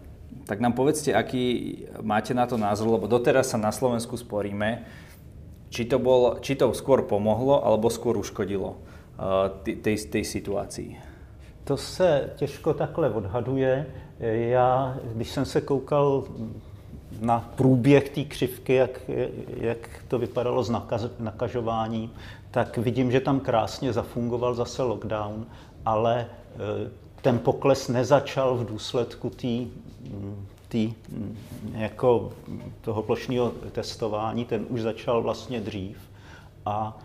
Tak 0.48 0.62
nám 0.63 0.74
povedzte, 0.74 1.13
aký 1.13 1.75
máte 2.01 2.34
na 2.34 2.48
to 2.48 2.58
názor, 2.58 2.89
lebo 2.89 3.06
doteraz 3.10 3.54
sa 3.54 3.58
na 3.58 3.74
Slovensku 3.74 4.18
sporíme, 4.18 4.86
či 5.70 5.86
to, 5.86 6.01
bol, 6.01 6.42
či 6.42 6.58
to 6.58 6.74
skôr 6.74 7.06
pomohlo, 7.06 7.62
alebo 7.62 7.89
skôr 7.94 8.18
uškodilo 8.18 8.88
té, 10.12 10.24
situací? 10.24 10.98
To 11.64 11.78
se 11.78 12.30
těžko 12.36 12.74
takhle 12.74 13.10
odhaduje. 13.10 13.86
Já, 14.20 14.98
když 15.14 15.32
jsem 15.32 15.46
se 15.46 15.62
koukal 15.62 16.24
na 17.22 17.52
průběh 17.56 18.10
té 18.10 18.24
křivky, 18.24 18.74
jak, 18.74 19.02
jak 19.58 19.78
to 20.08 20.20
vypadalo 20.20 20.64
s 20.64 20.70
nakaz, 20.70 21.06
nakažováním, 21.20 22.12
tak 22.52 22.78
vidím, 22.78 23.12
že 23.12 23.20
tam 23.20 23.40
krásně 23.40 23.94
zafungoval 23.94 24.54
zase 24.54 24.84
lockdown, 24.84 25.46
ale 25.86 26.20
e, 26.20 26.28
ten 27.22 27.40
pokles 27.40 27.88
nezačal 27.88 28.56
v 28.56 28.66
důsledku 28.66 29.30
té 29.30 29.48
tý, 30.68 30.94
jako 31.72 32.32
toho 32.82 33.04
plošného 33.04 33.52
testování, 33.72 34.46
ten 34.46 34.66
už 34.70 34.82
začal 34.82 35.22
vlastně 35.22 35.62
dřív. 35.62 35.98
A 36.66 36.98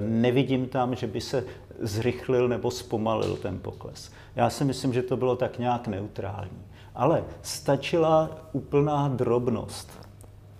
nevidím 0.00 0.66
tam, 0.66 0.94
že 0.94 1.06
by 1.06 1.20
se 1.20 1.44
zrychlil 1.80 2.48
nebo 2.48 2.70
zpomalil 2.70 3.36
ten 3.36 3.58
pokles. 3.58 4.10
Já 4.36 4.50
si 4.50 4.64
myslím, 4.64 4.92
že 4.92 5.02
to 5.02 5.16
bylo 5.16 5.36
tak 5.36 5.58
nějak 5.58 5.88
neutrální. 5.88 6.62
Ale 6.94 7.24
stačila 7.42 8.30
úplná 8.52 9.08
drobnost, 9.08 9.90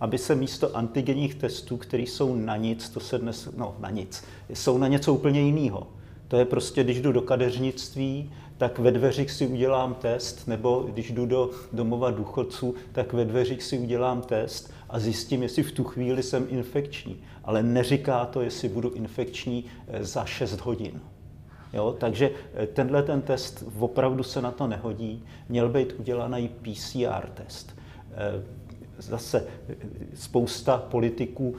aby 0.00 0.18
se 0.18 0.34
místo 0.34 0.76
antigenních 0.76 1.34
testů, 1.34 1.76
které 1.76 2.02
jsou 2.02 2.36
na 2.36 2.56
nic, 2.56 2.88
to 2.88 3.00
se 3.00 3.18
dnes, 3.18 3.48
no 3.56 3.74
na 3.78 3.90
nic, 3.90 4.24
jsou 4.48 4.78
na 4.78 4.88
něco 4.88 5.14
úplně 5.14 5.40
jiného. 5.40 5.86
To 6.28 6.36
je 6.36 6.44
prostě, 6.44 6.84
když 6.84 7.00
jdu 7.00 7.12
do 7.12 7.20
kadeřnictví, 7.20 8.30
tak 8.58 8.78
ve 8.78 8.90
dveřích 8.90 9.30
si 9.30 9.46
udělám 9.46 9.94
test, 9.94 10.48
nebo 10.48 10.86
když 10.88 11.10
jdu 11.10 11.26
do 11.26 11.50
domova 11.72 12.10
důchodců, 12.10 12.74
tak 12.92 13.12
ve 13.12 13.24
dveřích 13.24 13.62
si 13.62 13.78
udělám 13.78 14.22
test 14.22 14.72
a 14.92 14.98
zjistím, 14.98 15.42
jestli 15.42 15.62
v 15.62 15.72
tu 15.72 15.84
chvíli 15.84 16.22
jsem 16.22 16.46
infekční. 16.50 17.22
Ale 17.44 17.62
neříká 17.62 18.24
to, 18.24 18.40
jestli 18.40 18.68
budu 18.68 18.90
infekční 18.90 19.64
eh, 19.88 20.04
za 20.04 20.24
6 20.24 20.60
hodin. 20.60 21.00
Jo, 21.72 21.96
takže 22.00 22.30
eh, 22.54 22.66
tenhle 22.66 23.02
ten 23.02 23.22
test 23.22 23.64
opravdu 23.78 24.22
se 24.22 24.42
na 24.42 24.50
to 24.50 24.66
nehodí. 24.66 25.24
Měl 25.48 25.68
být 25.68 25.92
udělaný 25.98 26.48
PCR 26.48 27.28
test. 27.34 27.76
Eh, 28.12 28.42
zase 28.98 29.46
spousta 30.14 30.76
politiků 30.76 31.56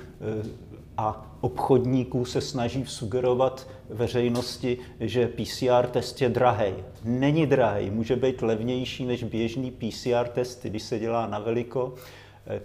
a 0.97 1.37
obchodníků 1.41 2.25
se 2.25 2.41
snaží 2.41 2.85
sugerovat 2.85 3.67
veřejnosti, 3.89 4.77
že 4.99 5.27
PCR 5.27 5.87
test 5.91 6.21
je 6.21 6.29
drahý. 6.29 6.73
Není 7.03 7.45
drahý, 7.45 7.89
může 7.89 8.15
být 8.15 8.41
levnější 8.41 9.05
než 9.05 9.23
běžný 9.23 9.71
PCR 9.71 10.27
test, 10.27 10.65
když 10.65 10.83
se 10.83 10.99
dělá 10.99 11.27
na 11.27 11.39
veliko, 11.39 11.93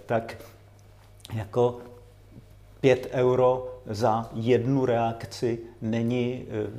tak 0.06 0.36
jako 1.34 1.78
5 2.80 3.08
euro 3.12 3.78
za 3.86 4.30
jednu 4.34 4.86
reakci 4.86 5.58
není, 5.82 6.44
eh, 6.50 6.70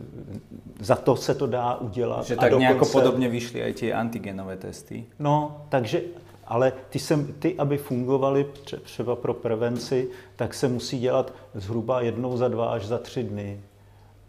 za 0.80 0.96
to 0.96 1.16
se 1.16 1.36
to 1.36 1.48
dá 1.48 1.76
udělat. 1.76 2.26
Že 2.26 2.36
tak 2.36 2.52
dokonce, 2.52 2.60
nějak 2.60 2.92
podobně 2.92 3.30
vyšly 3.30 3.62
i 3.62 3.74
ty 3.74 3.94
antigenové 3.94 4.58
testy. 4.58 5.06
No, 5.20 5.62
takže, 5.70 6.02
ale 6.46 6.74
ty, 6.90 7.00
se, 7.00 7.18
ty, 7.40 7.56
aby 7.58 7.78
fungovaly 7.78 8.46
třeba 8.84 9.16
pro 9.16 9.34
prevenci, 9.34 10.10
tak 10.36 10.54
se 10.54 10.68
musí 10.68 11.00
dělat 11.00 11.34
zhruba 11.54 12.02
jednou 12.02 12.38
za 12.38 12.48
dva 12.48 12.70
až 12.70 12.86
za 12.86 12.98
tři 12.98 13.24
dny. 13.24 13.62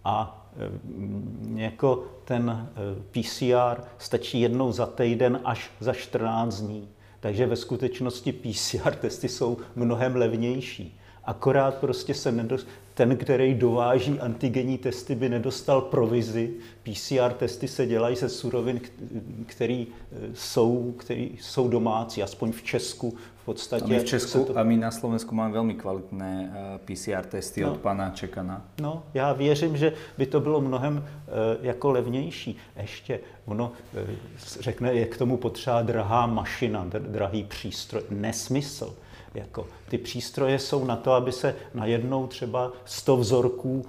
A 0.04 0.46
eh, 0.56 1.60
jako 1.60 2.04
ten 2.24 2.68
eh, 2.76 3.20
PCR 3.20 3.82
stačí 3.98 4.40
jednou 4.40 4.72
za 4.72 4.86
týden 4.86 5.40
až 5.44 5.70
za 5.80 5.92
14 5.92 6.60
dní. 6.60 6.88
Takže 7.20 7.46
ve 7.46 7.56
skutečnosti 7.56 8.32
PCR 8.32 8.94
testy 8.94 9.28
jsou 9.28 9.58
mnohem 9.76 10.16
levnější. 10.16 10.99
Akorát 11.24 11.74
prostě 11.74 12.14
se 12.14 12.32
nedost, 12.32 12.66
ten, 12.94 13.16
který 13.16 13.54
dováží 13.54 14.20
antigenní 14.20 14.78
testy, 14.78 15.14
by 15.14 15.28
nedostal 15.28 15.80
provizi. 15.80 16.50
PCR 16.82 17.32
testy 17.32 17.68
se 17.68 17.86
dělají 17.86 18.16
ze 18.16 18.28
surovin, 18.28 18.80
které 19.46 19.84
eh, 19.84 20.16
jsou, 20.34 20.94
který 20.98 21.38
jsou 21.40 21.68
domácí, 21.68 22.22
aspoň 22.22 22.52
v 22.52 22.62
Česku 22.62 23.16
v 23.42 23.44
podstatě. 23.44 23.84
A 23.84 23.88
my 23.88 23.98
v 23.98 24.04
Česku 24.04 24.44
to... 24.44 24.58
a 24.58 24.62
my 24.62 24.76
na 24.76 24.90
Slovensku 24.90 25.34
máme 25.34 25.52
velmi 25.52 25.74
kvalitné 25.74 26.52
eh, 26.54 26.78
PCR 26.78 27.24
testy 27.24 27.60
no. 27.60 27.72
od 27.72 27.80
pana 27.80 28.10
Čekana. 28.10 28.64
No, 28.80 29.02
já 29.14 29.32
věřím, 29.32 29.76
že 29.76 29.92
by 30.18 30.26
to 30.26 30.40
bylo 30.40 30.60
mnohem 30.60 31.04
eh, 31.04 31.30
jako 31.62 31.90
levnější. 31.90 32.56
Ještě 32.76 33.20
ono 33.46 33.72
řekne, 34.60 34.92
je 34.92 35.06
k 35.06 35.16
tomu 35.16 35.36
potřeba 35.36 35.82
drahá 35.82 36.26
mašina, 36.26 36.86
drahý 36.98 37.44
přístroj. 37.44 38.02
Nesmysl. 38.10 38.94
Jako, 39.34 39.66
ty 39.88 39.98
přístroje 39.98 40.58
jsou 40.58 40.84
na 40.84 40.96
to, 40.96 41.12
aby 41.12 41.32
se 41.32 41.54
najednou 41.74 42.26
třeba 42.26 42.72
100 42.84 43.16
vzorků 43.16 43.86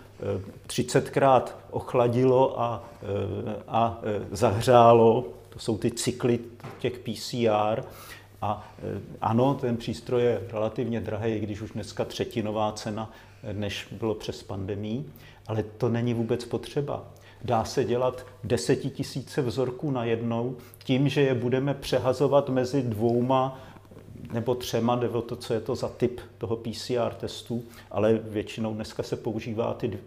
30krát 0.68 1.44
eh, 1.48 1.52
ochladilo 1.72 2.62
a, 2.62 2.84
eh, 3.04 3.64
a 3.68 4.00
eh, 4.04 4.28
zahřálo. 4.32 5.26
To 5.50 5.60
jsou 5.60 5.78
ty 5.78 5.92
cykly 5.92 6.40
těch 6.80 7.00
PCR. 7.00 7.84
A 8.42 8.72
ano, 9.22 9.54
ten 9.54 9.78
přístroj 9.78 10.22
je 10.22 10.42
relativně 10.52 11.02
drahý, 11.02 11.40
když 11.40 11.62
už 11.62 11.72
dneska 11.72 12.06
třetinová 12.06 12.72
cena, 12.72 13.12
než 13.54 13.88
bylo 13.92 14.16
přes 14.16 14.44
pandemii, 14.44 15.06
ale 15.48 15.64
to 15.64 15.90
není 15.90 16.14
vůbec 16.14 16.46
potřeba. 16.46 17.04
Dá 17.44 17.64
se 17.64 17.84
dělat 17.84 18.26
desetitisíce 18.44 19.42
vzorků 19.42 19.92
najednou 19.92 20.56
tím, 20.84 21.10
že 21.10 21.22
je 21.22 21.34
budeme 21.34 21.74
přehazovat 21.74 22.50
mezi 22.50 22.82
dvouma 22.82 23.60
nebo 24.34 24.56
třema, 24.56 24.96
jde 24.96 25.10
o 25.10 25.22
to, 25.22 25.36
co 25.36 25.54
je 25.54 25.60
to 25.60 25.76
za 25.76 25.90
typ 25.90 26.22
toho 26.38 26.56
PCR 26.56 27.14
testu, 27.20 27.64
ale 27.92 28.20
většinou 28.24 28.74
dneska 28.74 29.04
se 29.04 29.16
používá 29.16 29.74
ty 29.74 30.00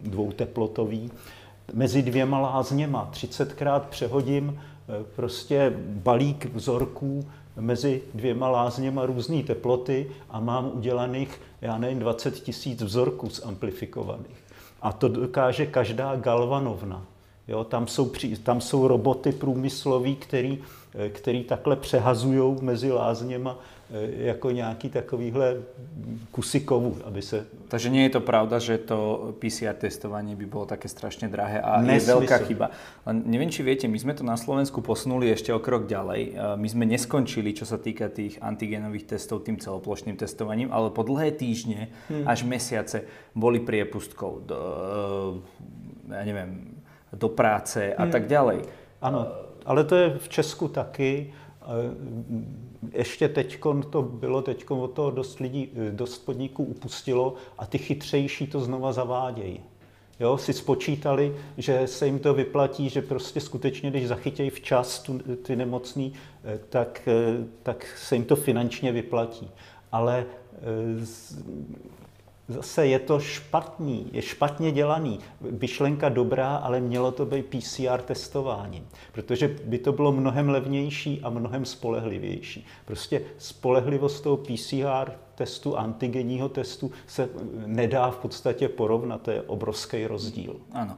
dvouteplotový. 0.00 1.10
Mezi 1.72 2.02
dvěma 2.02 2.38
lázněma 2.38 3.10
30krát 3.12 3.80
přehodím 3.80 4.60
eh, 4.60 5.04
prostě 5.16 5.72
balík 5.78 6.54
vzorků 6.54 7.24
mezi 7.56 8.02
dvěma 8.14 8.48
lázněma 8.48 9.06
různé 9.06 9.42
teploty 9.42 10.10
a 10.30 10.40
mám 10.40 10.70
udělaných, 10.74 11.40
já 11.60 11.78
nevím, 11.78 11.98
20 11.98 12.34
tisíc 12.34 12.82
vzorků 12.82 13.28
zamplifikovaných. 13.28 14.44
A 14.82 14.92
to 14.92 15.08
dokáže 15.08 15.66
každá 15.66 16.16
galvanovna. 16.16 17.06
Jo, 17.48 17.64
tam, 17.64 17.86
jsou, 17.86 18.12
tam 18.42 18.60
jsou 18.60 18.88
roboty 18.88 19.32
průmyslové, 19.32 20.12
který, 20.12 20.58
eh, 20.94 21.08
který 21.08 21.44
takhle 21.44 21.76
přehazují 21.76 22.56
mezi 22.60 22.92
lázněma 22.92 23.58
eh, 23.90 24.24
jako 24.26 24.50
nějaký 24.50 24.88
takovýhle 24.88 25.56
kusy 26.30 26.60
kovu, 26.60 26.96
aby 27.04 27.22
se... 27.22 27.46
Takže 27.68 27.90
nie 27.90 28.02
je 28.02 28.10
to 28.10 28.20
pravda, 28.20 28.58
že 28.58 28.78
to 28.78 29.32
PCR 29.38 29.74
testovanie 29.74 30.36
by 30.36 30.46
bylo 30.46 30.66
také 30.66 30.88
strašně 30.88 31.28
drahé 31.28 31.60
a 31.60 31.80
Nesmysl. 31.80 32.10
je 32.10 32.14
veľká 32.14 32.38
chyba. 32.46 32.70
Len 33.06 33.22
neviem, 33.26 33.50
či 33.50 33.64
viete, 33.66 33.88
my 33.88 33.98
sme 33.98 34.14
to 34.14 34.22
na 34.22 34.36
Slovensku 34.36 34.84
posunuli 34.84 35.32
ešte 35.32 35.50
o 35.50 35.58
krok 35.58 35.90
ďalej. 35.90 36.22
Eh, 36.30 36.56
my 36.56 36.68
sme 36.68 36.86
neskončili, 36.86 37.50
čo 37.58 37.66
sa 37.66 37.74
týka 37.74 38.06
tých 38.06 38.38
antigenových 38.38 39.18
testov, 39.18 39.42
tým 39.42 39.58
celoplošným 39.58 40.14
testovaním, 40.14 40.70
ale 40.70 40.94
po 40.94 41.02
dlhé 41.02 41.34
týždne 41.34 41.90
hmm. 42.06 42.22
až 42.22 42.46
mesiace 42.46 43.02
boli 43.34 43.58
priepustkou 43.58 44.46
do, 44.46 44.58
ja 46.06 46.22
neviem, 46.22 46.81
do 47.12 47.28
práce 47.28 47.94
a 47.94 48.02
hmm. 48.02 48.12
tak 48.12 48.26
ďalej. 48.26 48.62
Ano, 49.00 49.26
ale 49.66 49.84
to 49.84 49.96
je 49.96 50.18
v 50.18 50.28
Česku 50.28 50.68
taky. 50.68 51.34
Ještě 52.92 53.28
teď 53.28 53.58
to 53.90 54.02
bylo, 54.02 54.42
teď 54.42 54.70
od 54.70 54.92
toho 54.92 55.10
dost 55.10 55.40
lidí, 55.40 55.70
dost 55.90 56.18
podniků 56.18 56.64
upustilo 56.64 57.34
a 57.58 57.66
ty 57.66 57.78
chytřejší 57.78 58.46
to 58.46 58.60
znova 58.60 58.92
zavádějí. 58.92 59.60
Jo, 60.20 60.38
si 60.38 60.52
spočítali, 60.52 61.36
že 61.58 61.86
se 61.86 62.06
jim 62.06 62.18
to 62.18 62.34
vyplatí, 62.34 62.88
že 62.88 63.02
prostě 63.02 63.40
skutečně, 63.40 63.90
když 63.90 64.08
zachytějí 64.08 64.50
včas 64.50 65.02
tu, 65.02 65.18
ty 65.18 65.56
nemocný, 65.56 66.12
tak, 66.68 67.08
tak 67.62 67.86
se 67.96 68.14
jim 68.14 68.24
to 68.24 68.36
finančně 68.36 68.92
vyplatí. 68.92 69.50
Ale 69.92 70.24
zase 72.52 72.86
je 72.86 72.98
to 72.98 73.20
špatný, 73.20 74.08
je 74.12 74.22
špatně 74.22 74.72
dělaný. 74.72 75.18
Myšlenka 75.40 76.08
dobrá, 76.08 76.56
ale 76.56 76.80
mělo 76.80 77.12
to 77.12 77.26
být 77.26 77.46
PCR 77.46 78.02
testování, 78.02 78.86
protože 79.12 79.56
by 79.64 79.78
to 79.78 79.92
bylo 79.92 80.12
mnohem 80.12 80.48
levnější 80.48 81.20
a 81.22 81.30
mnohem 81.30 81.64
spolehlivější. 81.64 82.66
Prostě 82.84 83.22
spolehlivost 83.38 84.22
toho 84.22 84.36
PCR 84.36 85.12
testu, 85.34 85.78
antigenního 85.78 86.48
testu 86.48 86.90
se 87.06 87.28
nedá 87.66 88.10
v 88.10 88.18
podstatě 88.18 88.68
porovnat, 88.68 89.22
to 89.22 89.30
je 89.30 89.42
obrovský 89.42 90.06
rozdíl. 90.06 90.60
Ano. 90.72 90.96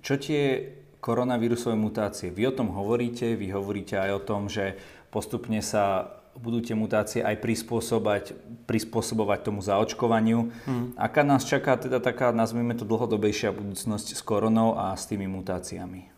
Čo 0.00 0.16
tie 0.16 0.72
koronavírusové 1.02 1.76
mutácie? 1.76 2.30
Vy 2.30 2.46
o 2.48 2.56
tom 2.56 2.72
hovoríte, 2.72 3.36
vy 3.36 3.52
hovoríte 3.52 3.98
aj 3.98 4.10
o 4.16 4.24
tom, 4.24 4.48
že 4.48 4.78
postupne 5.10 5.60
sa 5.60 6.06
budú 6.38 6.60
tie 6.60 6.78
mutácie 6.78 7.20
aj 7.24 7.36
prispôsobať, 7.36 8.32
prispôsobovať 8.66 9.38
tomu 9.42 9.60
zaočkovaniu. 9.62 10.48
Hmm. 10.66 10.94
Aká 10.96 11.22
nás 11.22 11.44
čaká 11.44 11.76
teda 11.76 12.00
taká, 12.00 12.30
nazvime 12.32 12.74
to 12.74 12.88
dlhodobejšia 12.88 13.52
budúcnosť 13.52 14.14
s 14.14 14.22
koronou 14.22 14.78
a 14.78 14.96
s 14.96 15.06
tými 15.06 15.26
mutáciami? 15.26 16.08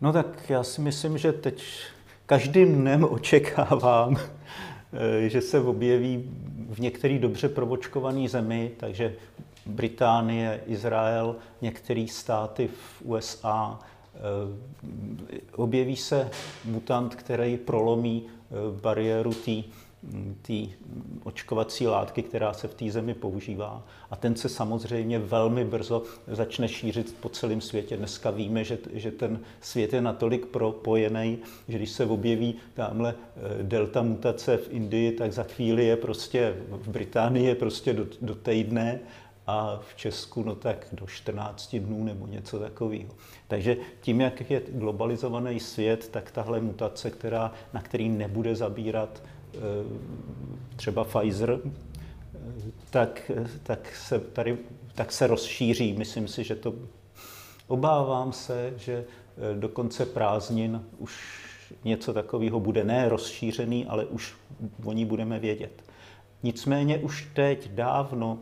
No 0.00 0.12
tak 0.12 0.50
já 0.50 0.62
si 0.62 0.80
myslím, 0.80 1.18
že 1.18 1.32
teď 1.32 1.62
každým 2.26 2.74
dnem 2.74 3.04
očekávám, 3.10 4.16
eh, 4.16 5.28
že 5.28 5.40
se 5.40 5.60
objeví 5.60 6.30
v 6.70 6.80
některý 6.80 7.18
dobře 7.18 7.48
provočkovaný 7.48 8.28
zemi, 8.28 8.70
takže 8.76 9.14
Británie, 9.66 10.60
Izrael, 10.66 11.36
některé 11.62 12.06
státy 12.08 12.68
v 12.68 13.02
USA, 13.04 13.78
eh, 14.14 14.18
objeví 15.56 15.96
se 15.96 16.30
mutant, 16.64 17.14
který 17.14 17.56
prolomí 17.56 18.26
bariéru 18.80 19.32
té 20.42 20.52
očkovací 21.24 21.86
látky, 21.86 22.22
která 22.22 22.52
se 22.52 22.68
v 22.68 22.74
té 22.74 22.90
zemi 22.90 23.14
používá. 23.14 23.82
A 24.10 24.16
ten 24.16 24.36
se 24.36 24.48
samozřejmě 24.48 25.18
velmi 25.18 25.64
brzo 25.64 26.02
začne 26.26 26.68
šířit 26.68 27.16
po 27.20 27.28
celém 27.28 27.60
světě. 27.60 27.96
Dneska 27.96 28.30
víme, 28.30 28.64
že, 28.64 28.78
že 28.92 29.10
ten 29.10 29.40
svět 29.60 29.92
je 29.92 30.00
natolik 30.00 30.46
propojený, 30.46 31.38
že 31.68 31.78
když 31.78 31.90
se 31.90 32.04
objeví 32.04 32.54
tamhle 32.74 33.14
eh, 33.14 33.62
delta 33.62 34.02
mutace 34.02 34.56
v 34.56 34.68
Indii, 34.70 35.12
tak 35.12 35.32
za 35.32 35.42
chvíli 35.42 35.84
je 35.84 35.96
prostě 35.96 36.54
v 36.70 36.88
Británii 36.88 37.46
je 37.46 37.54
prostě 37.54 37.92
do, 37.92 38.06
do 38.20 38.34
týdne 38.34 39.00
a 39.46 39.80
v 39.88 39.96
Česku 39.96 40.42
no 40.42 40.54
tak 40.54 40.86
do 40.92 41.06
14 41.06 41.76
dnů 41.76 42.04
nebo 42.04 42.26
něco 42.26 42.58
takového. 42.58 43.14
Takže 43.48 43.76
tím, 44.00 44.20
jak 44.20 44.50
je 44.50 44.62
globalizovaný 44.68 45.60
svět, 45.60 46.08
tak 46.08 46.30
tahle 46.30 46.60
mutace, 46.60 47.10
která, 47.10 47.52
na 47.72 47.82
který 47.82 48.08
nebude 48.08 48.56
zabírat 48.56 49.22
eh, 49.54 49.58
třeba 50.76 51.04
Pfizer, 51.04 51.60
eh, 51.64 51.70
tak, 52.90 53.30
tak, 53.62 53.96
se 53.96 54.18
tady, 54.20 54.58
tak 54.94 55.12
se 55.12 55.26
rozšíří. 55.26 55.92
Myslím 55.92 56.28
si, 56.28 56.44
že 56.44 56.54
to 56.54 56.74
obávám 57.66 58.32
se, 58.32 58.74
že 58.76 59.04
eh, 59.04 59.54
do 59.54 59.68
konce 59.68 60.06
prázdnin 60.06 60.84
už 60.98 61.46
něco 61.84 62.12
takového 62.12 62.60
bude 62.60 62.84
ne 62.84 63.08
rozšířený, 63.08 63.86
ale 63.86 64.04
už 64.04 64.34
o 64.84 64.92
ní 64.92 65.04
budeme 65.04 65.38
vědět. 65.38 65.82
Nicméně 66.42 66.98
už 66.98 67.28
teď 67.34 67.68
dávno 67.68 68.38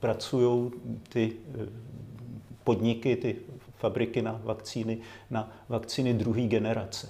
pracují 0.00 0.70
ty 1.08 1.32
eh, 1.32 1.66
podniky, 2.64 3.16
ty 3.16 3.36
fabriky 3.76 4.22
na 4.22 4.40
vakcíny, 4.44 4.98
na 5.30 5.52
vakcíny 5.68 6.14
druhé 6.14 6.42
generace. 6.42 7.08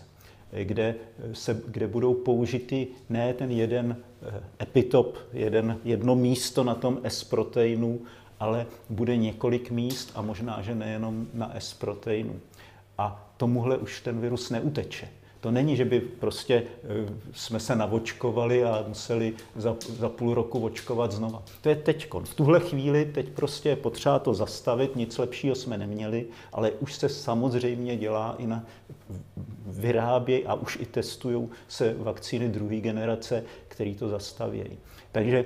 kde, 0.64 0.94
se, 1.32 1.62
kde 1.66 1.86
budou 1.86 2.14
použity 2.14 2.88
ne 3.08 3.34
ten 3.34 3.50
jeden 3.50 3.96
epitop, 4.62 5.16
jeden, 5.32 5.78
jedno 5.84 6.14
místo 6.14 6.64
na 6.64 6.74
tom 6.74 7.00
S-proteinu, 7.02 8.00
ale 8.40 8.66
bude 8.88 9.16
několik 9.16 9.70
míst 9.70 10.12
a 10.14 10.22
možná, 10.22 10.62
že 10.62 10.74
nejenom 10.74 11.26
na 11.34 11.56
S-proteinu. 11.58 12.40
A 12.98 13.32
tomuhle 13.36 13.78
už 13.78 14.00
ten 14.00 14.20
virus 14.20 14.50
neuteče. 14.50 15.08
To 15.40 15.50
není, 15.50 15.76
že 15.76 15.84
by 15.84 16.00
prostě 16.00 16.54
e, 16.54 16.64
jsme 17.32 17.60
se 17.60 17.76
navočkovali 17.76 18.64
a 18.64 18.84
museli 18.88 19.34
za, 19.56 19.76
za 19.98 20.08
půl 20.08 20.34
roku 20.34 20.64
očkovat 20.64 21.12
znova. 21.12 21.42
To 21.60 21.68
je 21.68 21.76
teď. 21.76 22.08
V 22.24 22.34
tuhle 22.34 22.60
chvíli 22.60 23.04
teď 23.04 23.28
prostě 23.28 23.68
je 23.68 23.76
potřeba 23.76 24.18
to 24.18 24.34
zastavit, 24.34 24.96
nic 24.96 25.18
lepšího 25.18 25.54
jsme 25.54 25.78
neměli, 25.78 26.26
ale 26.52 26.70
už 26.70 26.94
se 26.94 27.08
samozřejmě 27.08 27.96
dělá 27.96 28.34
i 28.38 28.46
na 28.46 28.64
vyrábějí 29.66 30.46
a 30.46 30.54
už 30.54 30.78
i 30.80 30.86
testují 30.86 31.48
se 31.68 31.94
vakcíny 31.98 32.48
druhé 32.48 32.76
generace, 32.76 33.44
které 33.68 33.94
to 33.94 34.08
zastavějí. 34.08 34.78
Takže 35.12 35.44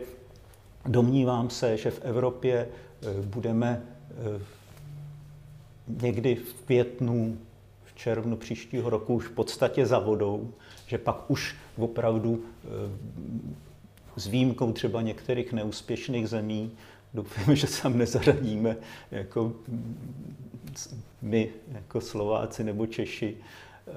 domnívám 0.87 1.51
se, 1.51 1.77
že 1.77 1.91
v 1.91 2.03
Evropě 2.03 2.55
e, 2.55 2.69
budeme 3.23 3.83
e, 4.11 4.41
někdy 5.89 6.35
v 6.35 6.55
květnu 6.55 7.39
červnu 7.95 8.37
příštího 8.37 8.91
roku 8.91 9.15
už 9.15 9.27
v 9.27 9.31
podstatě 9.31 9.87
za 9.87 9.99
vodou, 9.99 10.53
že 10.87 10.99
pak 10.99 11.31
už 11.31 11.57
opravdu 11.77 12.45
eh, 12.45 12.69
s 14.17 14.27
výjimkou 14.27 14.73
třeba 14.73 15.03
některých 15.03 15.53
neúspěšných 15.53 16.29
zemí, 16.29 16.73
doufám, 17.15 17.57
že 17.57 17.67
se 17.67 17.89
nezaradíme 17.89 18.77
jako 19.11 19.53
my, 21.23 21.51
jako 21.73 22.01
Slováci 22.01 22.65
nebo 22.65 22.87
Češi, 22.87 23.37
eh, 23.87 23.93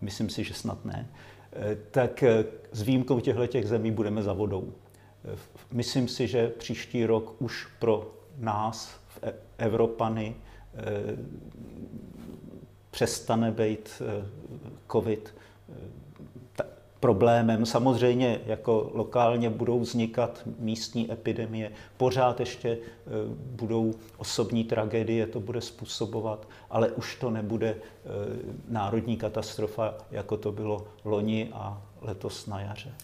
myslím 0.00 0.30
si, 0.30 0.44
že 0.44 0.54
snad 0.54 0.84
ne, 0.84 1.08
eh, 1.52 1.76
tak 1.90 2.24
s 2.72 2.82
výjimkou 2.82 3.20
těchto 3.20 3.46
těch 3.46 3.68
zemí 3.68 3.90
budeme 3.90 4.22
za 4.22 4.32
vodou. 4.32 4.72
Myslím 5.72 6.08
si, 6.08 6.26
že 6.26 6.48
příští 6.48 7.06
rok 7.06 7.34
už 7.38 7.66
pro 7.78 8.14
nás, 8.38 9.00
Evropany, 9.58 10.34
přestane 12.94 13.50
být 13.50 14.02
eh, 14.02 14.26
COVID 14.92 15.34
eh, 15.34 16.64
problémem. 17.00 17.66
Samozřejmě 17.66 18.40
jako 18.46 18.90
lokálně 18.94 19.50
budou 19.50 19.80
vznikat 19.80 20.42
místní 20.58 21.12
epidemie, 21.12 21.72
pořád 21.96 22.40
ještě 22.40 22.78
eh, 22.78 23.10
budou 23.58 23.94
osobní 24.16 24.64
tragédie, 24.64 25.26
to 25.26 25.40
bude 25.40 25.60
způsobovat, 25.60 26.48
ale 26.70 26.90
už 26.94 27.16
to 27.16 27.30
nebude 27.30 27.76
národní 28.68 29.16
katastrofa, 29.16 29.94
jako 30.10 30.36
to 30.36 30.52
bylo 30.52 30.86
loni 31.04 31.50
a 31.52 31.82
letos 32.00 32.46
na 32.46 32.60
jaře. 32.60 32.94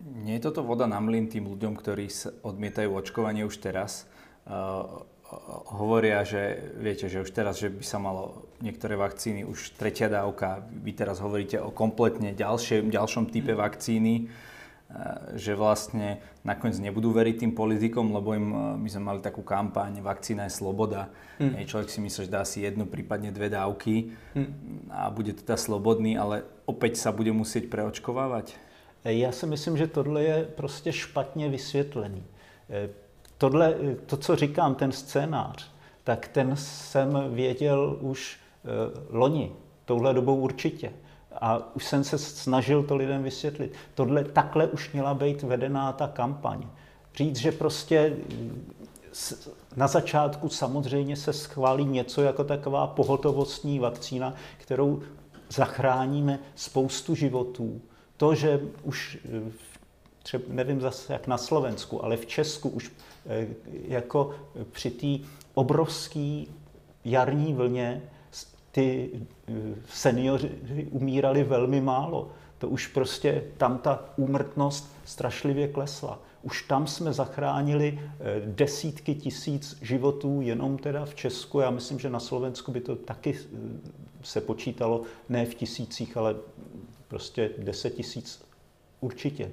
Nie 0.00 0.40
je 0.40 0.48
toto 0.48 0.64
voda 0.64 0.88
na 0.88 0.96
mlyn 0.96 1.28
tým 1.28 1.44
ľuďom, 1.44 1.76
ktorí 1.76 2.08
odmietajú 2.40 2.88
očkovanie 2.96 3.44
už 3.44 3.60
teraz? 3.60 4.08
Hovoria, 5.78 6.26
že 6.26 6.58
viete, 6.74 7.06
že 7.06 7.22
už 7.22 7.30
teraz, 7.30 7.62
že 7.62 7.70
by 7.70 7.84
sa 7.86 8.02
malo 8.02 8.50
niektoré 8.58 8.98
vakcíny, 8.98 9.46
už 9.46 9.78
tretia 9.78 10.10
dávka, 10.10 10.66
vy 10.66 10.90
teraz 10.90 11.22
hovoríte 11.22 11.62
o 11.62 11.70
kompletne 11.70 12.34
ďalšie, 12.34 12.82
ďalšom 12.90 13.30
type 13.30 13.54
vakcíny, 13.54 14.26
eh, 14.26 14.30
že 15.38 15.54
vlastne 15.54 16.18
nakoniec 16.42 16.82
nebudú 16.82 17.14
veriť 17.14 17.46
tým 17.46 17.52
politikom, 17.54 18.10
lebo 18.10 18.34
im, 18.34 18.48
eh, 18.50 18.58
my 18.82 18.88
sme 18.90 19.02
mali 19.06 19.20
takú 19.22 19.46
kampaň 19.46 20.02
Vakcína 20.02 20.50
je 20.50 20.58
sloboda. 20.58 21.14
Hmm. 21.38 21.56
Človek 21.62 21.88
si 21.88 22.02
myslí, 22.02 22.20
že 22.26 22.34
dá 22.34 22.42
si 22.42 22.66
jednu, 22.66 22.84
prípadne 22.90 23.30
dve 23.30 23.48
dávky 23.48 24.12
hmm. 24.34 24.90
a 24.90 25.08
bude 25.14 25.32
teda 25.38 25.54
slobodný, 25.54 26.18
ale 26.18 26.42
opäť 26.66 26.98
sa 26.98 27.14
bude 27.14 27.30
musieť 27.30 27.70
preočkovávať? 27.70 28.58
Já 29.00 29.32
si 29.32 29.46
myslím, 29.46 29.76
že 29.76 29.86
tohle 29.86 30.22
je 30.22 30.44
prostě 30.44 30.92
špatně 30.92 31.48
vysvětlený 31.48 32.24
tohle, 33.40 33.74
to, 34.06 34.16
co 34.16 34.36
říkám, 34.36 34.74
ten 34.74 34.92
scénář, 34.92 35.70
tak 36.04 36.28
ten 36.28 36.56
jsem 36.56 37.34
věděl 37.34 37.98
už 38.00 38.36
e, 38.36 38.68
loni, 39.16 39.52
touhle 39.84 40.14
dobou 40.14 40.36
určitě. 40.36 40.92
A 41.40 41.74
už 41.74 41.84
jsem 41.84 42.04
se 42.04 42.18
snažil 42.18 42.82
to 42.82 42.96
lidem 42.96 43.22
vysvětlit. 43.22 43.74
Tohle 43.94 44.24
takhle 44.24 44.66
už 44.66 44.92
měla 44.92 45.14
být 45.14 45.42
vedená 45.42 45.92
ta 45.92 46.08
kampaň. 46.08 46.66
Říct, 47.16 47.36
že 47.36 47.52
prostě 47.52 48.16
na 49.76 49.86
začátku 49.86 50.48
samozřejmě 50.48 51.16
se 51.16 51.32
schválí 51.32 51.84
něco 51.84 52.22
jako 52.22 52.44
taková 52.44 52.86
pohotovostní 52.86 53.78
vakcína, 53.78 54.34
kterou 54.58 55.02
zachráníme 55.48 56.38
spoustu 56.54 57.14
životů. 57.14 57.80
To, 58.16 58.34
že 58.34 58.60
už 58.82 59.18
třeba, 60.22 60.44
nevím 60.48 60.80
zase 60.80 61.12
jak 61.12 61.26
na 61.26 61.38
Slovensku, 61.38 62.04
ale 62.04 62.16
v 62.16 62.26
Česku 62.26 62.68
už 62.68 62.90
Eh, 63.26 63.46
jako 63.88 64.34
při 64.72 64.90
té 64.90 65.28
obrovské 65.54 66.44
jarní 67.04 67.54
vlně 67.54 68.02
ty 68.70 69.10
eh, 69.48 69.52
seniori 69.88 70.50
umírali 70.90 71.44
velmi 71.44 71.80
málo. 71.80 72.30
To 72.58 72.68
už 72.68 72.86
prostě 72.86 73.44
tam 73.56 73.78
ta 73.78 74.04
úmrtnost 74.16 74.92
strašlivě 75.04 75.68
klesla. 75.68 76.18
Už 76.42 76.62
tam 76.62 76.86
jsme 76.86 77.12
zachránili 77.12 77.98
eh, 78.00 78.40
desítky 78.46 79.14
tisíc 79.14 79.78
životů 79.82 80.40
jenom 80.40 80.78
teda 80.78 81.04
v 81.04 81.14
Česku. 81.14 81.60
Já 81.60 81.70
myslím, 81.70 81.98
že 81.98 82.10
na 82.10 82.20
Slovensku 82.20 82.72
by 82.72 82.80
to 82.80 82.96
taky 82.96 83.38
se 84.22 84.40
počítalo 84.40 85.02
ne 85.28 85.46
v 85.46 85.54
tisících, 85.54 86.16
ale 86.16 86.36
prostě 87.08 87.50
deset 87.58 87.94
tisíc 87.94 88.44
určitě. 89.00 89.50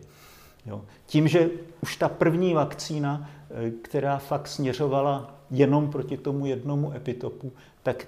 Jo. 0.67 0.81
Tím, 1.05 1.27
že 1.27 1.49
už 1.81 1.97
ta 1.97 2.09
první 2.09 2.53
vakcína, 2.53 3.29
eh, 3.49 3.71
která 3.71 4.17
fakt 4.17 4.47
směřovala 4.47 5.35
jenom 5.51 5.91
proti 5.91 6.17
tomu 6.17 6.45
jednomu 6.45 6.93
epitopu, 6.93 7.51
tak 7.83 8.07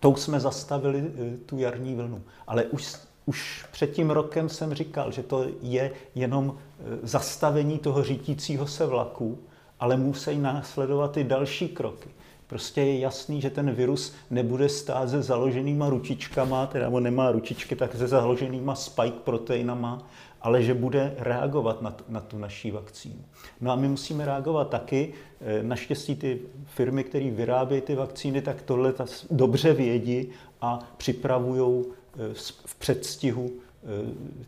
tou 0.00 0.16
jsme 0.16 0.40
zastavili 0.40 1.04
eh, 1.06 1.36
tu 1.46 1.58
jarní 1.58 1.94
vlnu. 1.94 2.22
Ale 2.46 2.64
už, 2.64 2.96
už 3.26 3.66
před 3.72 3.92
tím 3.92 4.10
rokem 4.10 4.48
jsem 4.48 4.74
říkal, 4.74 5.12
že 5.12 5.22
to 5.22 5.46
je 5.62 5.92
jenom 6.14 6.56
eh, 6.56 6.82
zastavení 7.02 7.78
toho 7.78 8.04
řítícího 8.04 8.66
se 8.66 8.86
vlaku, 8.86 9.38
ale 9.80 9.96
musí 9.96 10.38
následovat 10.38 11.16
i 11.16 11.24
další 11.24 11.68
kroky. 11.68 12.08
Prostě 12.46 12.80
je 12.80 12.98
jasný, 12.98 13.40
že 13.40 13.50
ten 13.50 13.70
virus 13.70 14.14
nebude 14.30 14.68
stát 14.68 15.08
se 15.08 15.22
založenýma 15.22 15.88
ručičkama, 15.88 16.66
teda 16.66 16.88
on 16.88 17.02
nemá 17.02 17.32
ručičky, 17.32 17.76
tak 17.76 17.94
se 17.96 18.08
založenýma 18.08 18.74
spike 18.74 19.18
proteinama, 19.24 20.06
ale 20.42 20.62
že 20.62 20.74
bude 20.74 21.14
reagovat 21.18 21.82
na, 21.82 21.96
na 22.08 22.20
tu 22.20 22.38
naší 22.38 22.70
vakcínu. 22.70 23.24
No 23.60 23.72
a 23.72 23.76
my 23.76 23.88
musíme 23.88 24.24
reagovat 24.24 24.68
taky. 24.68 25.12
Eh, 25.40 25.62
naštěstí 25.62 26.16
ty 26.16 26.40
firmy, 26.64 27.04
které 27.04 27.30
vyrábějí 27.30 27.80
ty 27.80 27.94
vakcíny, 27.94 28.42
tak 28.42 28.62
tohle 28.62 28.94
dobře 29.30 29.72
vědí 29.72 30.28
a 30.60 30.88
připravují 30.96 31.84
eh, 31.84 32.34
v 32.66 32.74
předstihu 32.74 33.50
eh, 33.50 33.86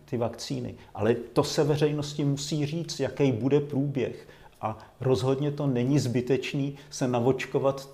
ty 0.04 0.16
vakcíny. 0.16 0.74
Ale 0.94 1.14
to 1.14 1.44
se 1.44 1.64
veřejnosti 1.64 2.24
musí 2.24 2.66
říct, 2.66 3.00
jaký 3.00 3.32
bude 3.32 3.60
průběh. 3.60 4.28
A 4.60 4.78
rozhodně 5.00 5.50
to 5.50 5.66
není 5.66 5.98
zbytečný 5.98 6.76
se 6.90 7.08
navočkovat 7.08 7.88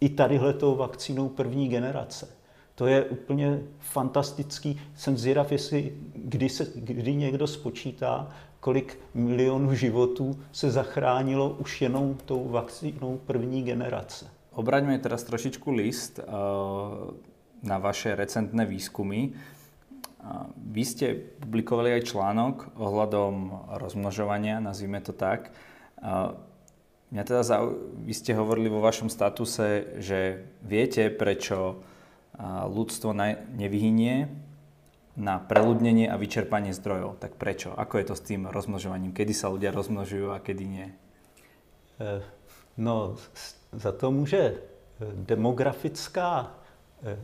i 0.00 0.08
tadyhletou 0.08 0.74
vakcínou 0.74 1.28
první 1.28 1.68
generace. 1.68 2.39
To 2.80 2.88
je 2.88 3.04
úplně 3.04 3.60
fantastický. 3.78 4.80
Jsem 4.96 5.16
zvědav, 5.16 5.52
jestli 5.52 5.92
kdy, 6.14 6.48
se, 6.48 6.66
kdy 6.74 7.14
někdo 7.14 7.46
spočítá, 7.46 8.28
kolik 8.60 8.98
milionů 9.14 9.74
životů 9.74 10.40
se 10.52 10.70
zachránilo 10.70 11.50
už 11.60 11.82
jenom 11.82 12.16
tou 12.24 12.48
vakcínou 12.48 13.20
první 13.26 13.62
generace. 13.62 14.32
Obraňme 14.56 14.96
teraz 14.98 15.28
trošičku 15.28 15.70
list 15.70 16.24
uh, 16.24 16.24
na 17.62 17.76
vaše 17.76 18.16
recentné 18.16 18.64
výskumy. 18.64 19.28
Uh, 19.28 20.48
vy 20.56 20.82
ste 20.84 21.20
publikovali 21.44 22.00
aj 22.00 22.16
článok 22.16 22.80
ohľadom 22.80 23.60
rozmnožovania, 23.76 24.56
nazvime 24.56 25.04
to 25.04 25.12
tak. 25.12 25.52
Uh, 26.00 26.32
mňa 27.12 27.22
teda 27.28 27.42
zau... 27.44 27.76
Vy 28.08 28.16
ste 28.16 28.32
hovorili 28.32 28.72
vo 28.72 28.80
vašom 28.80 29.12
statuse, 29.12 30.00
že 30.00 30.48
viete, 30.64 31.12
prečo 31.12 31.84
ľudstvo 32.68 33.12
nevyhynie 33.56 34.28
na 35.20 35.36
preľudnenie 35.36 36.08
a 36.08 36.16
vyčerpanie 36.16 36.72
zdrojov. 36.72 37.20
Tak 37.20 37.36
prečo? 37.36 37.76
Ako 37.76 38.00
je 38.00 38.06
to 38.08 38.14
s 38.16 38.24
tým 38.24 38.48
rozmnožovaním? 38.48 39.12
Kedy 39.12 39.32
sa 39.36 39.52
ľudia 39.52 39.74
rozmnožujú 39.74 40.32
a 40.32 40.40
kedy 40.40 40.64
nie? 40.64 40.88
Eh, 42.00 42.22
no, 42.76 43.16
za 43.72 43.92
to 43.92 44.10
může 44.10 44.38
eh, 44.38 44.56
demografická 45.14 46.54
eh, 47.02 47.18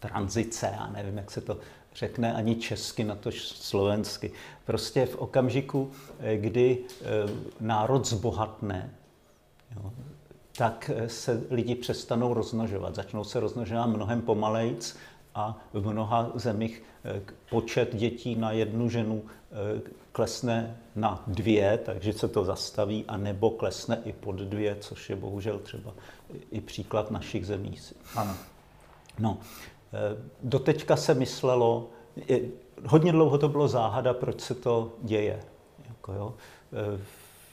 tranzice, 0.00 0.72
já 0.74 0.86
nevím, 0.86 1.16
jak 1.16 1.30
se 1.30 1.40
to 1.40 1.58
řekne 1.94 2.34
ani 2.34 2.56
česky, 2.56 3.04
na 3.04 3.14
to 3.14 3.32
slovensky. 3.32 4.30
Prostě 4.64 5.06
v 5.06 5.16
okamžiku, 5.16 5.90
kdy 6.36 6.78
národ 7.60 8.06
zbohatne, 8.06 8.90
jo, 9.76 9.92
tak 10.58 10.90
se 11.06 11.42
lidi 11.50 11.74
přestanou 11.74 12.34
rozmnožovat. 12.34 12.94
Začnou 12.94 13.24
se 13.24 13.40
rozmnožovat 13.40 13.86
mnohem 13.86 14.22
pomalejc 14.22 14.96
a 15.34 15.58
v 15.72 15.86
mnoha 15.86 16.32
zemích 16.34 16.82
počet 17.50 17.96
dětí 17.96 18.36
na 18.36 18.52
jednu 18.52 18.88
ženu 18.88 19.22
klesne 20.12 20.76
na 20.96 21.22
dvě, 21.26 21.78
takže 21.78 22.12
se 22.12 22.28
to 22.28 22.44
zastaví, 22.44 23.04
a 23.08 23.16
nebo 23.16 23.50
klesne 23.50 24.02
i 24.04 24.12
pod 24.12 24.36
dvě, 24.36 24.76
což 24.80 25.10
je 25.10 25.16
bohužel 25.16 25.58
třeba 25.58 25.94
i 26.50 26.60
příklad 26.60 27.10
našich 27.10 27.46
zemí. 27.46 27.74
Ano. 28.16 28.34
No, 29.18 29.38
doteďka 30.42 30.96
se 30.96 31.14
myslelo, 31.14 31.88
hodně 32.86 33.12
dlouho 33.12 33.38
to 33.38 33.48
bylo 33.48 33.68
záhada, 33.68 34.14
proč 34.14 34.40
se 34.40 34.54
to 34.54 34.92
děje. 35.02 35.40
Jako 35.88 36.12
jo. 36.12 36.34
E, 36.72 37.00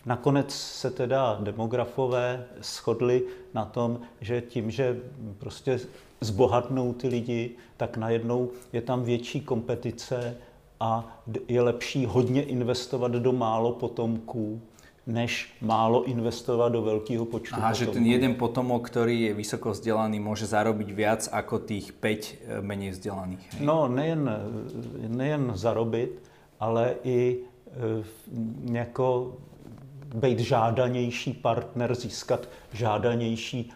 nakonec 0.05 0.53
se 0.53 0.91
teda 0.91 1.37
demografové 1.41 2.45
shodli 2.61 3.23
na 3.53 3.65
tom, 3.65 3.99
že 4.21 4.41
tím, 4.41 4.71
že 4.71 4.99
prostě 5.37 5.79
zbohatnou 6.21 6.93
ty 6.93 7.07
lidi, 7.07 7.51
tak 7.77 7.97
najednou 7.97 8.49
je 8.73 8.81
tam 8.81 9.03
větší 9.03 9.41
kompetice 9.41 10.37
a 10.79 11.21
je 11.47 11.61
lepší 11.61 12.05
hodně 12.05 12.43
investovat 12.43 13.11
do 13.11 13.31
málo 13.31 13.71
potomků, 13.71 14.61
než 15.07 15.53
málo 15.61 16.03
investovat 16.03 16.69
do 16.69 16.81
velkého 16.81 17.25
počtu 17.25 17.55
Aha, 17.55 17.69
potomků. 17.71 17.93
že 17.93 17.99
ten 17.99 18.05
jeden 18.05 18.35
potomok, 18.35 18.89
který 18.89 19.21
je 19.21 19.33
vysoko 19.33 19.71
vzdelaný, 19.71 20.19
může 20.19 20.45
zarobiť 20.45 20.93
viac 20.93 21.29
ako 21.31 21.59
tých 21.59 21.93
5 21.93 22.37
eh, 22.47 22.61
méně 22.61 22.91
vzdelaných. 22.91 23.53
Hej? 23.53 23.65
No, 23.65 23.87
nejen, 23.87 24.29
nejen 25.07 25.51
zarobit, 25.55 26.21
ale 26.59 26.95
i 27.03 27.37
e, 27.37 28.03
jako 28.77 29.37
být 30.13 30.39
žádanější 30.39 31.33
partner, 31.33 31.95
získat 31.95 32.49
žádanější, 32.73 33.71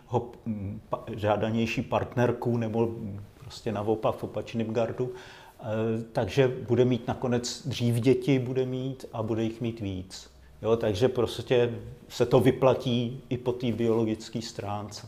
pa, 0.89 1.03
žádanější 1.15 1.81
partnerku 1.81 2.57
nebo 2.57 2.95
prostě 3.39 3.71
naopak 3.71 4.15
v 4.15 4.23
opačném 4.23 4.67
gardu. 4.67 5.11
E, 5.59 6.03
takže 6.11 6.47
bude 6.67 6.85
mít 6.85 7.07
nakonec 7.07 7.67
dřív 7.67 7.95
děti, 7.95 8.39
bude 8.39 8.65
mít 8.65 9.05
a 9.13 9.23
bude 9.23 9.43
jich 9.43 9.61
mít 9.61 9.79
víc. 9.79 10.29
Jo, 10.61 10.75
takže 10.75 11.09
prostě 11.09 11.73
se 12.09 12.25
to 12.25 12.39
vyplatí 12.39 13.21
i 13.29 13.37
po 13.37 13.51
té 13.51 13.71
biologické 13.71 14.41
stránce. 14.41 15.07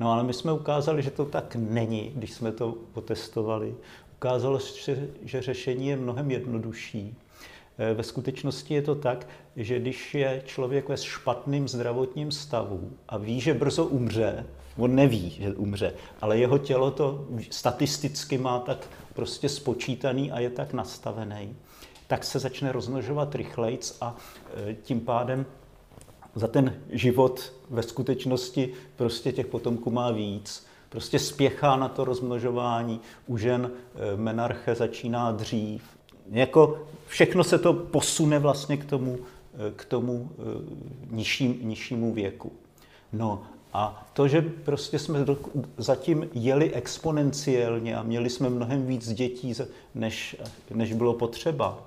No 0.00 0.12
ale 0.12 0.24
my 0.24 0.32
jsme 0.32 0.52
ukázali, 0.52 1.02
že 1.02 1.10
to 1.10 1.24
tak 1.24 1.56
není, 1.56 2.12
když 2.14 2.32
jsme 2.32 2.52
to 2.52 2.74
potestovali. 2.92 3.74
Ukázalo 4.16 4.58
se, 4.58 5.08
že 5.22 5.42
řešení 5.42 5.88
je 5.88 5.96
mnohem 5.96 6.30
jednodušší. 6.30 7.16
E, 7.78 7.94
ve 7.94 8.02
skutečnosti 8.02 8.74
je 8.74 8.82
to 8.82 8.94
tak, 8.94 9.28
že 9.56 9.78
když 9.78 10.14
je 10.14 10.42
člověk 10.46 10.88
ve 10.88 10.96
špatném 10.96 11.68
zdravotním 11.68 12.32
stavu 12.32 12.92
a 13.08 13.16
ví, 13.16 13.40
že 13.40 13.54
brzo 13.54 13.84
umře, 13.84 14.46
on 14.76 14.94
neví, 14.94 15.30
že 15.30 15.54
umře, 15.54 15.94
ale 16.20 16.38
jeho 16.38 16.58
tělo 16.58 16.90
to 16.90 17.26
statisticky 17.50 18.38
má 18.38 18.58
tak 18.58 18.88
prostě 19.14 19.48
spočítaný 19.48 20.32
a 20.32 20.40
je 20.40 20.50
tak 20.50 20.72
nastavený, 20.72 21.56
tak 22.06 22.24
se 22.24 22.38
začne 22.38 22.72
rozmnožovat 22.72 23.34
rychlejc 23.34 23.96
a 24.00 24.16
e, 24.70 24.74
tím 24.74 25.00
pádem 25.00 25.46
za 26.34 26.48
ten 26.48 26.82
život 26.90 27.52
ve 27.70 27.82
skutečnosti 27.82 28.72
prostě 28.96 29.32
těch 29.32 29.46
potomků 29.46 29.90
má 29.90 30.10
víc. 30.10 30.66
Prostě 30.88 31.18
spěchá 31.18 31.76
na 31.76 31.88
to 31.88 32.04
rozmnožování, 32.04 33.00
u 33.26 33.36
žen 33.36 33.70
e, 33.70 34.16
menarche 34.16 34.74
začíná 34.74 35.32
dřív. 35.32 35.95
Jako 36.30 36.78
všechno 37.06 37.44
se 37.44 37.58
to 37.58 37.72
posune 37.72 38.38
vlastně 38.38 38.76
k 38.76 38.84
tomu, 38.84 39.18
e, 39.68 39.72
k 39.76 39.84
tomu 39.84 40.30
nižší, 41.10 41.60
nižšímu 41.62 42.12
věku. 42.12 42.52
No 43.12 43.42
a 43.72 44.06
to, 44.12 44.28
že 44.28 44.42
prostě 44.42 44.98
jsme 44.98 45.26
zatím 45.78 46.28
jeli 46.34 46.72
exponenciálně 46.72 47.96
a 47.96 48.02
měli 48.02 48.30
jsme 48.30 48.50
mnohem 48.50 48.86
víc 48.86 49.12
dětí, 49.12 49.54
než, 49.94 50.36
než 50.74 50.92
bylo 50.92 51.14
potřeba, 51.14 51.82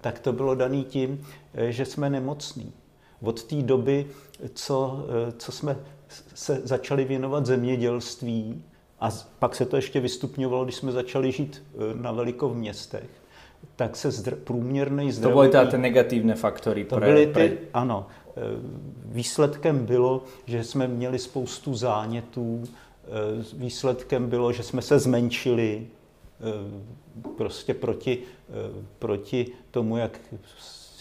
tak 0.00 0.18
to 0.18 0.32
bylo 0.32 0.54
dané 0.54 0.82
tím, 0.82 1.26
eh, 1.54 1.72
že 1.72 1.84
jsme 1.84 2.10
nemocní. 2.10 2.72
Od 3.22 3.42
té 3.42 3.62
doby, 3.62 4.06
co, 4.54 5.06
eh, 5.28 5.32
co 5.38 5.52
jsme 5.52 5.76
se 6.34 6.60
začali 6.64 7.04
věnovat 7.04 7.46
zemědělství, 7.46 8.64
a 9.00 9.10
pak 9.38 9.54
se 9.54 9.66
to 9.66 9.76
ještě 9.76 10.00
vystupňovalo, 10.00 10.64
když 10.64 10.76
jsme 10.76 10.92
začali 10.92 11.32
žít 11.32 11.62
eh, 11.74 11.78
na 11.94 12.12
veliko 12.12 12.48
v 12.48 12.56
městech, 12.56 13.10
tak 13.76 13.96
se 13.96 14.08
zdr- 14.08 14.36
průměrný 14.36 15.12
zdravotní... 15.12 15.50
To 15.52 15.58
byly 15.58 15.70
ty 15.70 15.78
negativní 15.78 16.32
faktory. 16.32 16.84
To 16.84 16.96
pre, 16.96 17.06
byly 17.06 17.26
ty, 17.26 17.32
pre... 17.32 17.50
ano. 17.74 18.06
Výsledkem 19.04 19.86
bylo, 19.86 20.22
že 20.46 20.64
jsme 20.64 20.88
měli 20.88 21.18
spoustu 21.18 21.74
zánětů, 21.74 22.64
výsledkem 23.54 24.28
bylo, 24.28 24.52
že 24.52 24.62
jsme 24.62 24.82
se 24.82 24.98
zmenšili, 24.98 25.86
prostě 27.36 27.74
proti, 27.74 28.18
proti 28.98 29.46
tomu, 29.70 29.96
jak, 29.96 30.20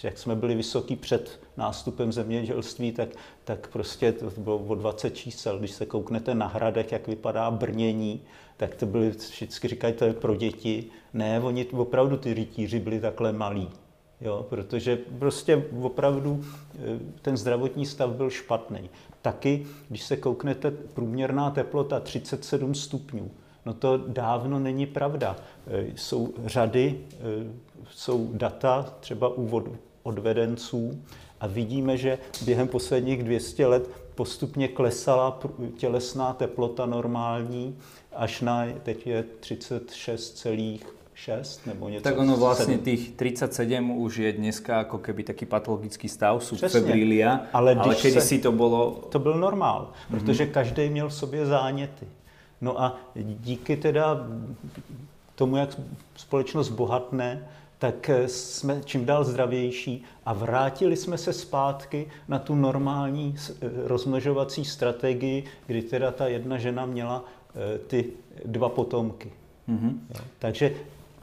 jak 0.04 0.18
jsme 0.18 0.36
byli 0.36 0.56
vysoký 0.56 0.96
před 0.96 1.40
nástupem 1.58 2.12
zemědělství, 2.12 2.92
tak, 2.92 3.10
tak 3.44 3.68
prostě 3.68 4.12
to 4.12 4.32
bylo 4.38 4.58
o 4.58 4.76
20 4.76 5.10
čísel. 5.10 5.60
Když 5.60 5.72
se 5.72 5.86
kouknete 5.86 6.36
na 6.36 6.48
hradech, 6.48 6.92
jak 6.92 7.08
vypadá 7.08 7.52
brnění, 7.52 8.22
tak 8.58 8.76
to 8.76 8.86
byly, 8.86 9.10
vždycky 9.10 9.68
říkají, 9.68 9.94
to 9.94 10.06
je 10.06 10.14
pro 10.14 10.36
děti. 10.36 10.86
Ne, 11.14 11.40
oni 11.40 11.66
opravdu 11.66 12.18
ty 12.18 12.34
rytíři 12.34 12.80
byli 12.80 13.00
takhle 13.00 13.34
malí. 13.34 13.70
Jo, 14.22 14.46
protože 14.50 14.98
prostě 15.20 15.66
opravdu 15.82 16.44
e, 16.76 17.00
ten 17.22 17.38
zdravotní 17.38 17.86
stav 17.86 18.10
byl 18.10 18.30
špatný. 18.30 18.90
Taky, 19.22 19.66
když 19.90 20.04
se 20.04 20.18
kouknete, 20.18 20.72
průměrná 20.72 21.52
teplota 21.52 22.00
37 22.00 22.76
stupňů. 22.76 23.32
No 23.66 23.74
to 23.74 23.98
dávno 23.98 24.60
není 24.60 24.86
pravda. 24.86 25.36
E, 25.68 25.86
jsou 25.96 26.34
řady, 26.46 27.00
e, 27.12 27.18
jsou 27.90 28.30
data 28.34 28.96
třeba 29.00 29.30
u 29.30 29.46
odvedenců 30.04 31.04
a 31.40 31.48
vidíme, 31.48 31.98
že 31.98 32.18
během 32.46 32.68
posledních 32.68 33.24
200 33.24 33.68
let 33.68 33.90
postupně 34.16 34.68
klesala 34.68 35.40
tělesná 35.78 36.34
teplota 36.34 36.86
normální 36.86 37.78
až 38.16 38.42
na, 38.42 38.66
teď 38.84 39.08
je 39.08 39.24
36,6 39.42 41.60
nebo 41.66 41.90
něco. 41.90 42.04
Tak 42.04 42.18
ono 42.18 42.38
vlastně 42.38 42.78
těch 42.78 43.12
37 43.12 43.92
už 43.92 44.18
je 44.18 44.34
dneska 44.34 44.78
jako 44.78 44.98
keby 44.98 45.24
taký 45.24 45.46
patologický 45.46 46.10
stav, 46.10 46.44
subfebrilia, 46.44 47.42
ale, 47.54 47.76
ale 47.76 47.96
když 47.96 48.24
si 48.24 48.40
to 48.40 48.52
bylo... 48.52 48.92
To 49.10 49.20
byl 49.20 49.34
normál, 49.34 49.92
protože 50.12 50.46
mm-hmm. 50.46 50.52
každý 50.52 50.90
měl 50.90 51.10
v 51.10 51.14
sobě 51.14 51.46
záněty. 51.46 52.08
No 52.62 52.82
a 52.82 52.98
díky 53.16 53.78
teda 53.78 54.28
tomu, 55.36 55.58
jak 55.58 55.70
společnost 56.16 56.70
bohatne, 56.70 57.48
tak 57.82 58.10
jsme 58.28 58.82
čím 58.86 59.06
dál 59.06 59.24
zdravější 59.24 60.04
a 60.26 60.34
vrátili 60.34 60.96
jsme 60.96 61.17
se 61.17 61.34
zpátky 61.34 62.08
na 62.28 62.39
tu 62.39 62.56
normální 62.56 63.36
rozmnožovací 63.86 64.65
strategii, 64.65 65.44
kdy 65.67 65.82
teda 65.82 66.12
ta 66.12 66.28
jedna 66.28 66.58
žena 66.58 66.86
měla 66.86 67.24
eh, 67.26 67.78
ty 67.78 68.06
dva 68.46 68.70
potomky. 68.70 69.32
Mm-hmm. 69.70 69.94
Takže 70.39 70.76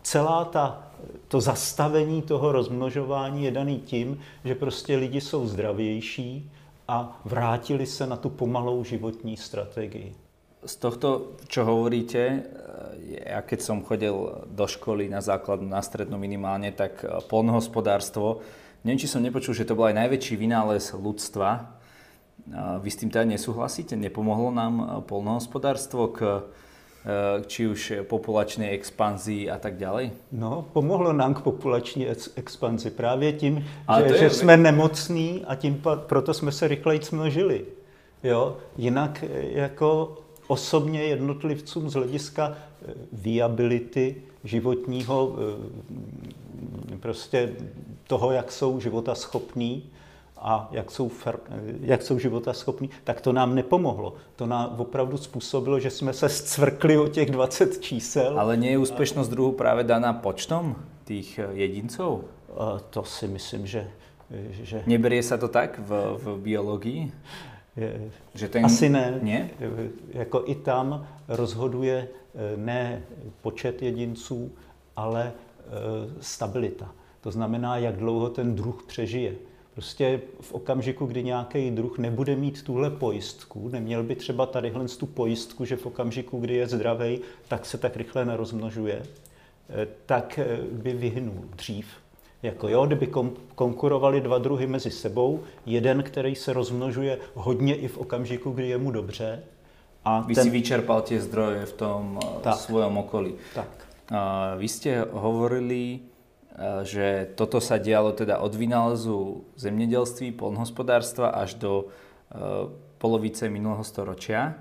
celá 0.03 0.45
ta, 0.45 0.83
to 1.29 1.41
zastavení 1.41 2.23
toho 2.23 2.53
rozmnožování 2.53 3.45
je 3.45 3.51
daný 3.51 3.79
tím, 3.79 4.21
že 4.45 4.55
prostě 4.55 4.97
lidi 4.97 5.21
jsou 5.21 5.47
zdravější 5.47 6.51
a 6.89 7.21
vrátili 7.25 7.87
se 7.87 8.07
na 8.07 8.17
tu 8.17 8.31
pomalou 8.31 8.85
životní 8.85 9.37
strategii 9.37 10.15
z 10.65 10.75
tohto, 10.77 11.39
čo 11.47 11.63
hovoríte, 11.63 12.23
eh, 12.23 12.43
ja 13.31 13.41
keď 13.43 13.61
som 13.63 13.87
chodil 13.87 14.15
do 14.51 14.67
školy 14.67 15.07
na 15.07 15.23
základnú, 15.23 15.71
na 15.71 15.83
strednú 15.83 16.19
minimálne, 16.19 16.75
tak 16.75 17.05
eh, 17.05 17.23
polnohospodárstvo, 17.31 18.43
neviem, 18.83 18.99
či 18.99 19.11
som 19.11 19.23
nepočul, 19.23 19.55
že 19.55 19.69
to 19.69 19.79
bol 19.79 19.87
aj 19.87 19.99
najväčší 19.99 20.35
vynález 20.35 20.91
ľudstva. 20.91 21.51
Eh, 21.59 22.79
vy 22.83 22.89
s 22.91 22.99
tým 22.99 23.11
teda 23.11 23.27
nesúhlasíte? 23.31 23.95
Nepomohlo 23.95 24.51
nám 24.51 25.05
polnohospodárstvo 25.07 26.11
k 26.11 26.21
či 27.47 27.65
už 27.65 28.05
populačnej 28.05 28.75
expanzii 28.75 29.49
a 29.49 29.57
tak 29.57 29.81
ďalej? 29.81 30.35
No, 30.35 30.67
pomohlo 30.77 31.15
nám 31.15 31.41
k 31.41 31.47
populační 31.47 32.05
expanzi 32.37 32.91
právě 32.91 33.33
tím, 33.33 33.65
že, 33.97 34.05
je... 34.05 34.19
že 34.19 34.31
jsme 34.31 34.57
nemocní 34.57 35.45
a 35.47 35.55
tím 35.55 35.81
proto 36.07 36.35
jsme 36.35 36.53
se 36.53 36.69
rychleji 36.69 37.01
množili. 37.13 37.65
Jo? 38.23 38.57
Jinak 38.77 39.25
jako 39.55 40.19
osobně 40.49 41.03
jednotlivcům 41.03 41.91
z 41.91 41.95
hlediska 41.95 42.53
eh, 42.53 42.93
viability 43.13 44.23
životního, 44.45 45.37
eh, 46.93 46.97
prostě 46.97 47.53
toho, 48.07 48.33
jak 48.33 48.53
jsou 48.53 48.81
života 48.81 49.15
schopní 49.15 49.91
a 50.37 50.69
jak 50.73 50.91
jsou, 50.91 51.09
fer, 51.09 51.39
eh, 51.51 51.61
jak 51.81 52.03
jsou 52.03 52.19
života 52.19 52.53
schopní, 52.53 52.91
tak 53.05 53.21
to 53.21 53.33
nám 53.33 53.55
nepomohlo. 53.55 54.15
To 54.37 54.47
nám 54.47 54.75
opravdu 54.79 55.17
způsobilo, 55.17 55.81
že 55.81 55.91
jsme 55.91 56.13
se 56.13 56.29
zcvrkli 56.29 56.99
o 56.99 57.09
těch 57.09 57.31
20 57.31 57.81
čísel. 57.81 58.41
Ale 58.41 58.57
nie 58.57 58.71
je 58.71 58.79
úspěšnost 58.79 59.29
druhu 59.29 59.53
právě 59.53 59.85
daná 59.85 60.13
počtom 60.13 60.77
těch 61.05 61.41
jedinců? 61.53 62.25
To 62.91 63.05
si 63.05 63.29
myslím, 63.29 63.67
že... 63.67 63.91
že... 64.51 64.83
Neberie 64.87 65.23
se 65.23 65.39
to 65.39 65.49
tak 65.49 65.79
v, 65.79 66.19
v 66.23 66.39
biologii? 66.39 67.13
Že 68.35 68.49
ten... 68.49 68.65
Asi 68.65 68.89
ne. 68.89 69.19
ne. 69.23 69.51
Jako 70.09 70.43
i 70.47 70.55
tam 70.55 71.07
rozhoduje 71.29 72.09
ne 72.57 73.03
počet 73.43 73.83
jedinců, 73.83 74.51
ale 74.97 75.33
stabilita. 76.21 76.93
To 77.21 77.31
znamená, 77.31 77.77
jak 77.77 77.97
dlouho 77.97 78.31
ten 78.31 78.55
druh 78.55 78.85
přežije. 78.87 79.35
Prostě 79.79 80.21
v 80.41 80.53
okamžiku, 80.53 81.07
kdy 81.07 81.23
nějaký 81.23 81.71
druh 81.71 81.99
nebude 81.99 82.37
mít 82.37 82.63
tuhle 82.63 82.91
pojistku, 82.91 83.69
neměl 83.69 84.03
by 84.03 84.15
třeba 84.15 84.47
tadyhle 84.47 84.89
tu 84.89 85.07
pojistku, 85.07 85.65
že 85.65 85.77
v 85.77 85.87
okamžiku, 85.87 86.39
kdy 86.39 86.55
je 86.55 86.67
zdravý, 86.67 87.21
tak 87.49 87.67
se 87.67 87.79
tak 87.79 87.97
rychle 87.97 88.25
nerozmnožuje, 88.25 89.03
eh, 89.03 89.87
tak 90.07 90.39
eh, 90.39 90.59
by 90.73 90.93
vyhnul 90.93 91.45
dřív. 91.57 91.87
Jako 92.43 92.69
jo, 92.69 92.87
kdyby 92.87 93.07
konkurovali 93.55 94.21
dva 94.21 94.39
druhy 94.39 94.67
mezi 94.67 94.91
sebou, 94.91 95.41
jeden, 95.67 96.03
který 96.03 96.35
se 96.35 96.53
rozmnožuje 96.53 97.19
hodně 97.35 97.75
i 97.75 97.89
v 97.89 97.99
okamžiku, 97.99 98.51
kdy 98.51 98.69
je 98.69 98.79
mu 98.79 98.91
dobře. 98.91 99.43
A 100.05 100.21
Vy 100.21 100.35
ten... 100.35 100.45
si 100.45 100.51
vyčerpal 100.51 101.03
tie 101.03 101.21
zdroje 101.21 101.67
v 101.67 101.73
tom 101.73 102.19
eh, 102.23 102.27
tak. 102.41 102.55
svojom 102.55 102.99
okolí. 102.99 103.35
Tak. 103.55 103.69
Uh, 104.09 104.57
vy 104.57 104.69
ste 104.69 105.05
hovorili 105.13 106.01
Eh, 106.59 106.83
že 106.83 107.07
toto 107.39 107.63
sa 107.63 107.79
dialo 107.79 108.11
teda 108.11 108.43
od 108.43 108.51
vynálezu 108.51 109.47
zemnedelství, 109.55 110.35
polnohospodárstva 110.35 111.31
až 111.31 111.55
do 111.55 111.87
eh, 111.87 112.67
polovice 112.99 113.47
minulého 113.47 113.87
storočia. 113.87 114.59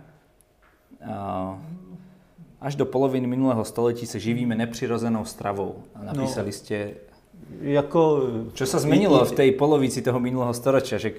Až 2.62 2.74
do 2.76 2.86
poloviny 2.86 3.28
minulého 3.28 3.66
století 3.66 4.06
se 4.06 4.20
živíme 4.20 4.56
nepřirozenou 4.56 5.26
stravou. 5.26 5.84
A 5.96 6.04
napísali 6.04 6.50
no, 6.50 6.58
ste... 6.58 6.78
Jako... 7.62 8.02
Čo 8.54 8.66
sa 8.66 8.80
zmenilo 8.80 9.24
v 9.26 9.32
tej 9.32 9.50
polovici 9.56 10.04
toho 10.04 10.20
minulého 10.20 10.54
storočia? 10.54 11.00
Že 11.00 11.10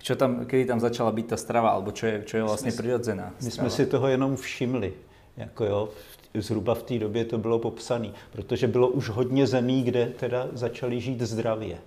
čo 0.00 0.16
tam, 0.16 0.44
kedy 0.48 0.64
tam 0.64 0.80
začala 0.80 1.12
byť 1.12 1.26
tá 1.28 1.36
strava, 1.36 1.76
alebo 1.76 1.92
čo 1.92 2.08
je, 2.08 2.16
čo 2.24 2.34
je 2.40 2.44
vlastne 2.44 2.72
prirodzená 2.72 3.36
My 3.40 3.50
jsme 3.50 3.70
si 3.70 3.86
toho 3.86 4.08
jenom 4.08 4.36
všimli. 4.36 4.92
Jako 5.36 5.64
jo, 5.64 5.88
zhruba 6.34 6.74
v 6.74 6.82
té 6.82 6.98
době 6.98 7.24
to 7.24 7.38
bylo 7.38 7.58
popsané, 7.58 8.08
protože 8.32 8.66
bylo 8.66 8.88
už 8.88 9.08
hodně 9.08 9.46
zemí, 9.46 9.82
kde 9.82 10.06
teda 10.06 10.48
začali 10.52 11.00
žít 11.00 11.20
zdravě. 11.20 11.78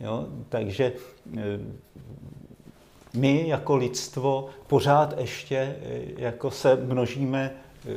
Jo? 0.00 0.26
Takže 0.48 0.92
e, 1.38 1.60
my 3.14 3.48
jako 3.48 3.76
lidstvo 3.76 4.48
pořád 4.66 5.18
ještě 5.18 5.56
e, 5.56 5.76
jako 6.16 6.50
se 6.50 6.76
množíme, 6.76 7.50
e, 7.88 7.96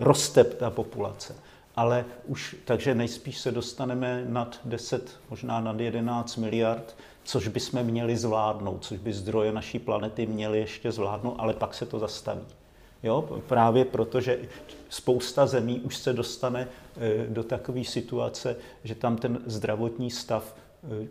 roste 0.00 0.44
ta 0.44 0.70
populace. 0.70 1.34
Ale 1.76 2.04
už, 2.26 2.56
takže 2.64 2.94
nejspíš 2.94 3.38
se 3.38 3.52
dostaneme 3.52 4.24
nad 4.28 4.60
10, 4.64 5.20
možná 5.30 5.60
nad 5.60 5.80
11 5.80 6.36
miliard, 6.36 6.96
což 7.24 7.48
bychom 7.48 7.82
měli 7.82 8.16
zvládnout, 8.16 8.84
což 8.84 8.98
by 8.98 9.12
zdroje 9.12 9.52
naší 9.52 9.78
planety 9.78 10.26
měly 10.26 10.58
ještě 10.58 10.92
zvládnout, 10.92 11.34
ale 11.38 11.54
pak 11.54 11.74
se 11.74 11.86
to 11.86 11.98
zastaví. 11.98 12.46
Jo? 13.02 13.42
Právě 13.48 13.84
proto, 13.84 14.20
že 14.20 14.38
spousta 14.88 15.46
zemí 15.46 15.80
už 15.80 15.96
se 15.96 16.12
dostane 16.12 16.68
eh, 16.96 17.26
do 17.28 17.42
takové 17.42 17.84
situace, 17.84 18.56
že 18.84 18.94
tam 18.94 19.16
ten 19.16 19.42
zdravotní 19.46 20.10
stav 20.10 20.56
eh, 21.02 21.06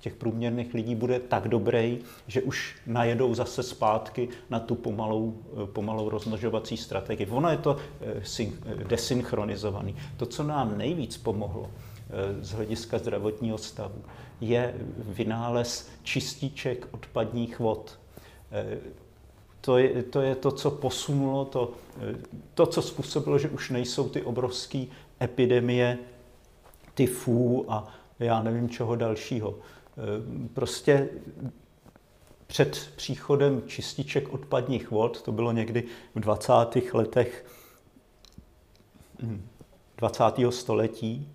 těch 0.00 0.14
průměrných 0.14 0.74
lidí 0.74 0.94
bude 0.94 1.20
tak 1.20 1.48
dobrý, 1.48 1.98
že 2.26 2.42
už 2.42 2.76
najedou 2.86 3.34
zase 3.34 3.62
zpátky 3.62 4.28
na 4.50 4.60
tu 4.60 4.74
pomalou, 4.74 5.34
eh, 5.62 5.66
pomalou 5.66 6.08
rozmnožovací 6.08 6.76
strategii. 6.76 7.26
Ono 7.26 7.50
je 7.50 7.56
to 7.56 7.76
desynchronizovaný. 8.88 9.96
To, 10.16 10.26
co 10.26 10.42
nám 10.42 10.78
nejvíc 10.78 11.16
pomohlo 11.16 11.70
z 12.40 12.52
hlediska 12.52 12.98
zdravotního 12.98 13.58
stavu, 13.58 14.04
je 14.40 14.74
vynález 14.98 15.88
čističek 16.02 16.88
odpadních 16.92 17.58
vod 17.58 17.98
to 19.64 19.78
je, 19.78 20.02
to 20.02 20.20
je 20.20 20.34
to, 20.34 20.50
co 20.50 20.70
posunulo, 20.70 21.44
to, 21.44 21.72
to, 22.54 22.66
co 22.66 22.82
způsobilo, 22.82 23.38
že 23.38 23.48
už 23.48 23.70
nejsou 23.70 24.08
ty 24.08 24.22
obrovské 24.22 24.84
epidemie 25.22 25.98
tyfů 26.94 27.64
a 27.68 27.88
já 28.18 28.42
nevím 28.42 28.68
čeho 28.68 28.96
dalšího. 28.96 29.54
Prostě 30.54 31.08
před 32.46 32.90
příchodem 32.96 33.62
čističek 33.66 34.32
odpadních 34.32 34.90
vod, 34.90 35.22
to 35.22 35.32
bylo 35.32 35.52
někdy 35.52 35.84
v 36.14 36.20
20. 36.20 36.52
letech 36.92 37.46
20. 39.96 40.24
století, 40.50 41.28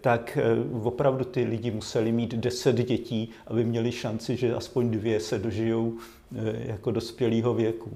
tak 0.00 0.38
opravdu 0.82 1.24
ty 1.24 1.44
lidi 1.44 1.70
museli 1.70 2.12
mít 2.12 2.34
10 2.34 2.76
dětí, 2.76 3.30
aby 3.46 3.64
měli 3.64 3.92
šanci, 3.92 4.36
že 4.36 4.54
aspoň 4.54 4.90
dvě 4.90 5.20
se 5.20 5.38
dožijou 5.38 5.98
Eh, 6.34 6.68
jako 6.68 6.90
dospělého 6.90 7.54
věku. 7.54 7.90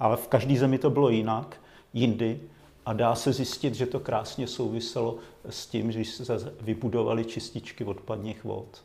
ale 0.00 0.16
v 0.16 0.28
každé 0.28 0.56
zemi 0.56 0.78
to 0.78 0.90
bylo 0.90 1.08
jinak, 1.08 1.56
jindy, 1.94 2.40
a 2.86 2.92
dá 2.92 3.14
se 3.14 3.32
zjistit, 3.32 3.74
že 3.74 3.86
to 3.86 4.00
krásně 4.00 4.46
souviselo 4.46 5.18
s 5.48 5.66
tím, 5.66 5.92
že 5.92 6.04
se 6.04 6.52
vybudovali 6.60 7.24
čističky 7.24 7.84
odpadních 7.84 8.44
vod. 8.44 8.84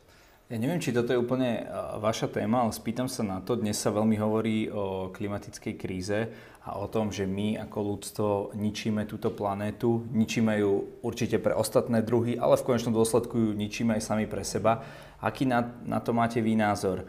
Ja 0.50 0.58
neviem, 0.58 0.82
či 0.82 0.90
toto 0.90 1.14
je 1.14 1.22
úplne 1.22 1.70
vaša 2.02 2.26
téma, 2.26 2.66
ale 2.66 2.74
spýtam 2.74 3.06
sa 3.06 3.22
na 3.22 3.38
to. 3.38 3.54
Dnes 3.54 3.78
sa 3.78 3.94
veľmi 3.94 4.18
hovorí 4.18 4.66
o 4.66 5.14
klimatickej 5.14 5.74
kríze 5.78 6.26
a 6.66 6.74
o 6.74 6.90
tom, 6.90 7.14
že 7.14 7.22
my 7.22 7.54
ako 7.70 7.78
ľudstvo 7.78 8.28
ničíme 8.58 9.06
túto 9.06 9.30
planétu, 9.30 10.02
ničíme 10.10 10.58
ju 10.58 10.90
určite 11.06 11.38
pre 11.38 11.54
ostatné 11.54 12.02
druhy, 12.02 12.34
ale 12.34 12.58
v 12.58 12.66
konečnom 12.66 12.90
dôsledku 12.90 13.38
ju 13.38 13.50
ničíme 13.54 13.94
aj 13.94 14.02
sami 14.02 14.26
pre 14.26 14.42
seba. 14.42 14.82
Aký 15.22 15.46
na, 15.46 15.70
na 15.86 16.02
to 16.02 16.10
máte 16.10 16.42
vy 16.42 16.58
názor? 16.58 17.06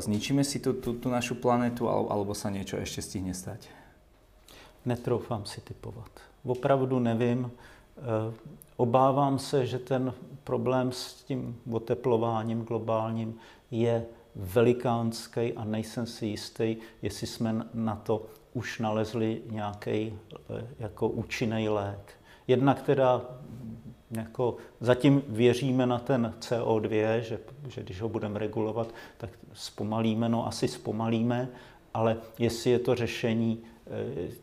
Zničíme 0.00 0.40
si 0.40 0.56
tú, 0.56 0.72
tú, 0.80 0.96
tú 0.96 1.12
našu 1.12 1.36
planetu 1.36 1.84
alebo 1.92 2.32
sa 2.32 2.48
niečo 2.48 2.80
ešte 2.80 3.04
stihne 3.04 3.36
stať? 3.36 3.68
Netroufám 4.86 5.44
si 5.44 5.60
typovat. 5.60 6.10
Opravdu 6.44 6.98
nevím. 6.98 7.50
Obávám 8.76 9.38
se, 9.38 9.66
že 9.66 9.78
ten 9.78 10.14
problém 10.44 10.92
s 10.92 11.14
tím 11.14 11.60
oteplováním 11.72 12.62
globálním 12.62 13.34
je 13.70 14.06
velikánský 14.36 15.52
a 15.52 15.64
nejsem 15.64 16.06
si 16.06 16.26
jistý, 16.26 16.76
jestli 17.02 17.26
jsme 17.26 17.66
na 17.74 17.96
to 17.96 18.26
už 18.52 18.78
nalezli 18.78 19.42
nějaký 19.50 20.18
eh, 20.50 20.66
jako 20.78 21.08
účinný 21.08 21.68
lék. 21.68 22.12
Jedna, 22.48 22.74
která 22.74 23.20
jako 24.10 24.56
zatím 24.80 25.22
věříme 25.28 25.86
na 25.86 25.98
ten 25.98 26.34
CO2, 26.40 27.18
že, 27.18 27.38
že 27.68 27.82
když 27.82 28.00
ho 28.00 28.08
budeme 28.08 28.38
regulovat, 28.38 28.94
tak 29.16 29.30
zpomalíme, 29.52 30.28
no 30.28 30.46
asi 30.46 30.68
zpomalíme, 30.68 31.48
ale 31.94 32.16
jestli 32.38 32.70
je 32.70 32.78
to 32.78 32.94
řešení, 32.94 33.62
eh, 33.62 33.73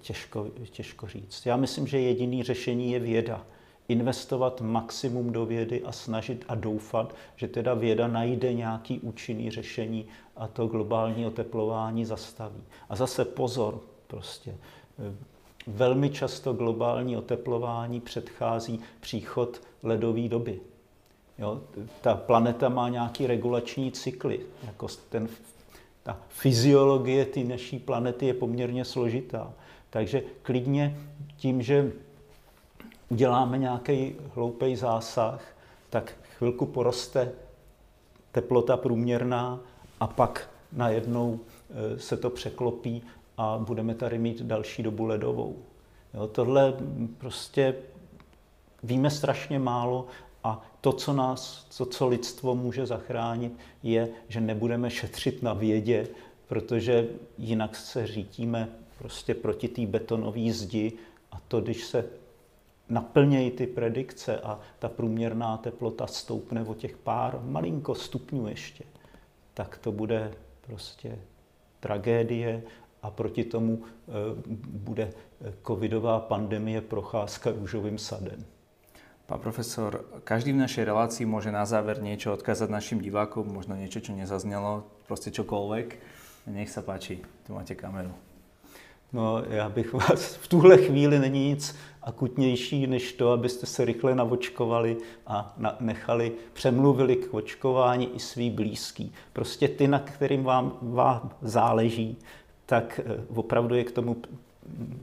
těžko, 0.02 0.48
těžko 0.72 1.08
říct. 1.08 1.46
Já 1.46 1.58
myslím, 1.58 1.88
že 1.88 2.00
jediný 2.00 2.44
řešení 2.44 2.92
je 2.92 3.00
věda 3.00 3.46
investovat 3.88 4.62
maximum 4.62 5.32
do 5.32 5.46
vědy 5.46 5.84
a 5.84 5.92
snažit 5.92 6.46
a 6.48 6.56
doufat, 6.56 7.16
že 7.36 7.48
teda 7.48 7.74
věda 7.74 8.08
najde 8.08 8.54
nějaký 8.54 9.00
účinný 9.00 9.52
řešení 9.52 10.06
a 10.36 10.48
to 10.48 10.68
globální 10.68 11.26
oteplování 11.26 12.06
zastaví. 12.06 12.64
A 12.90 12.96
zase 12.96 13.26
pozor, 13.26 13.80
prostě 14.08 14.52
eh, 14.52 15.16
velmi 15.68 16.10
často 16.10 16.54
globální 16.54 17.18
oteplování 17.18 18.00
předchází 18.00 18.80
příchod 19.00 19.62
ledové 19.84 20.28
doby. 20.28 20.60
Jo? 21.38 21.62
Ta 22.02 22.16
planeta 22.16 22.70
má 22.70 22.90
nějaký 22.90 23.28
regulační 23.28 23.92
cykly. 23.92 24.40
Jako 24.64 24.88
ten, 25.10 25.28
ta 26.04 26.18
fyziologie 26.30 27.26
té 27.26 27.40
naší 27.40 27.80
planety 27.80 28.26
je 28.26 28.34
poměrně 28.34 28.86
složitá. 28.86 29.54
Takže 29.90 30.22
klidně 30.42 30.98
tím, 31.38 31.62
že 31.62 31.92
uděláme 33.10 33.58
nějaký 33.58 34.16
hloupý 34.36 34.76
zásah, 34.76 35.56
tak 35.90 36.14
chvilku 36.38 36.66
poroste 36.66 37.32
teplota 38.32 38.78
průměrná 38.78 39.60
a 40.00 40.08
pak 40.08 40.50
najednou 40.74 41.40
e, 41.70 42.00
se 42.00 42.18
to 42.18 42.30
překlopí 42.30 43.04
a 43.38 43.58
budeme 43.58 43.96
tady 43.96 44.18
mít 44.18 44.42
další 44.42 44.84
dobu 44.84 45.06
ledovou. 45.06 45.56
Jo, 46.14 46.28
tohle 46.28 46.74
prostě 47.18 47.76
víme 48.84 49.10
strašně 49.10 49.60
málo 49.60 50.08
to, 50.82 50.94
co 50.94 51.14
nás, 51.14 51.66
to, 51.78 51.86
co 51.86 52.08
lidstvo 52.08 52.56
může 52.56 52.86
zachránit, 52.86 53.54
je, 53.84 54.10
že 54.28 54.42
nebudeme 54.42 54.90
šetřit 54.90 55.44
na 55.44 55.54
vědě, 55.54 56.08
protože 56.48 57.08
jinak 57.38 57.76
se 57.76 58.08
řítíme 58.08 58.70
prostě 58.98 59.34
proti 59.34 59.68
té 59.68 59.86
betonové 59.86 60.54
zdi 60.54 60.94
a 61.32 61.40
to, 61.48 61.62
když 61.62 61.86
se 61.86 62.06
naplnějí 62.90 63.52
ty 63.52 63.68
predikce 63.68 64.40
a 64.40 64.60
ta 64.80 64.90
průměrná 64.90 65.58
teplota 65.58 66.08
stoupne 66.08 66.64
o 66.64 66.74
těch 66.74 66.98
pár 66.98 67.40
malinko 67.44 67.96
stupňů 67.96 68.48
ještě, 68.48 68.84
tak 69.54 69.78
to 69.78 69.92
bude 69.92 70.34
prostě 70.62 71.20
tragédie 71.80 72.64
a 73.02 73.12
proti 73.12 73.44
tomu 73.44 73.82
e, 73.84 74.12
bude 74.68 75.14
covidová 75.68 76.20
pandemie 76.20 76.82
procházka 76.82 77.52
růžovým 77.52 77.98
sadem. 77.98 78.46
Pán 79.32 79.40
profesor, 79.40 80.04
každý 80.28 80.52
v 80.52 80.68
našej 80.68 80.84
relácii 80.92 81.24
môže 81.24 81.56
na 81.56 81.64
záver 81.64 82.04
niečo 82.04 82.36
odkázať 82.36 82.68
našim 82.68 83.00
divákom, 83.00 83.48
možno 83.48 83.80
niečo, 83.80 84.04
čo 84.04 84.12
nezaznelo, 84.12 84.84
proste 85.08 85.32
čokoľvek. 85.32 85.88
Nech 86.52 86.68
sa 86.68 86.84
páči, 86.84 87.24
tu 87.48 87.56
máte 87.56 87.72
kameru. 87.72 88.12
No, 89.14 89.40
já 89.50 89.70
bych 89.70 89.94
vás 89.94 90.36
v 90.36 90.48
tuhle 90.48 90.78
chvíli 90.78 91.20
není 91.20 91.48
nic 91.48 91.76
akutnější, 92.02 92.88
než 92.88 93.14
to, 93.14 93.32
abyste 93.32 93.66
se 93.66 93.86
rychle 93.86 94.16
navočkovali 94.16 94.98
a 95.28 95.56
nechali, 95.80 96.32
přemluvili 96.54 97.16
k 97.16 97.34
očkování 97.34 98.16
i 98.16 98.20
svý 98.20 98.50
blízký. 98.50 99.14
Prostě 99.34 99.68
ty, 99.68 99.88
na 99.88 100.00
kterým 100.00 100.44
vám, 100.44 100.78
vám 100.82 101.32
záleží, 101.42 102.18
tak 102.66 103.00
eh, 103.00 103.24
opravdu 103.36 103.76
je 103.76 103.84
k 103.84 103.92
tomu 103.92 104.18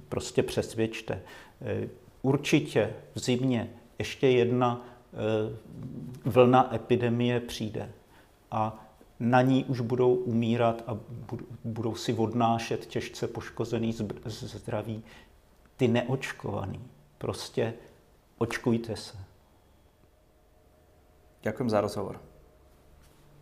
prostě 0.08 0.42
přesvědčte. 0.42 1.22
Eh, 1.60 1.88
určitě 2.22 2.92
v 3.14 3.18
zimě 3.18 3.70
ještě 3.98 4.28
jedna 4.28 4.86
eh, 5.12 5.56
vlna 6.24 6.74
epidemie 6.74 7.40
přijde 7.40 7.92
a 8.50 8.84
na 9.20 9.42
ní 9.42 9.64
už 9.64 9.80
budou 9.80 10.14
umírat 10.14 10.82
a 10.86 10.98
budou 11.64 11.94
si 11.94 12.14
odnášet 12.14 12.86
těžce 12.86 13.28
poškozený 13.28 13.94
zdraví 14.26 15.02
ty 15.76 15.88
neočkovaný. 15.88 16.80
Prostě 17.18 17.74
očkujte 18.38 18.96
se. 18.96 19.18
Děkuji 21.42 21.68
za 21.68 21.80
rozhovor. 21.80 22.20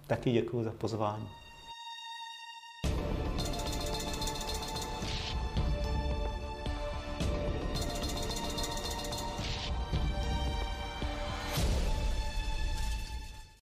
Taky 0.06 0.32
děkuji 0.32 0.64
za 0.64 0.70
pozvání. 0.70 1.45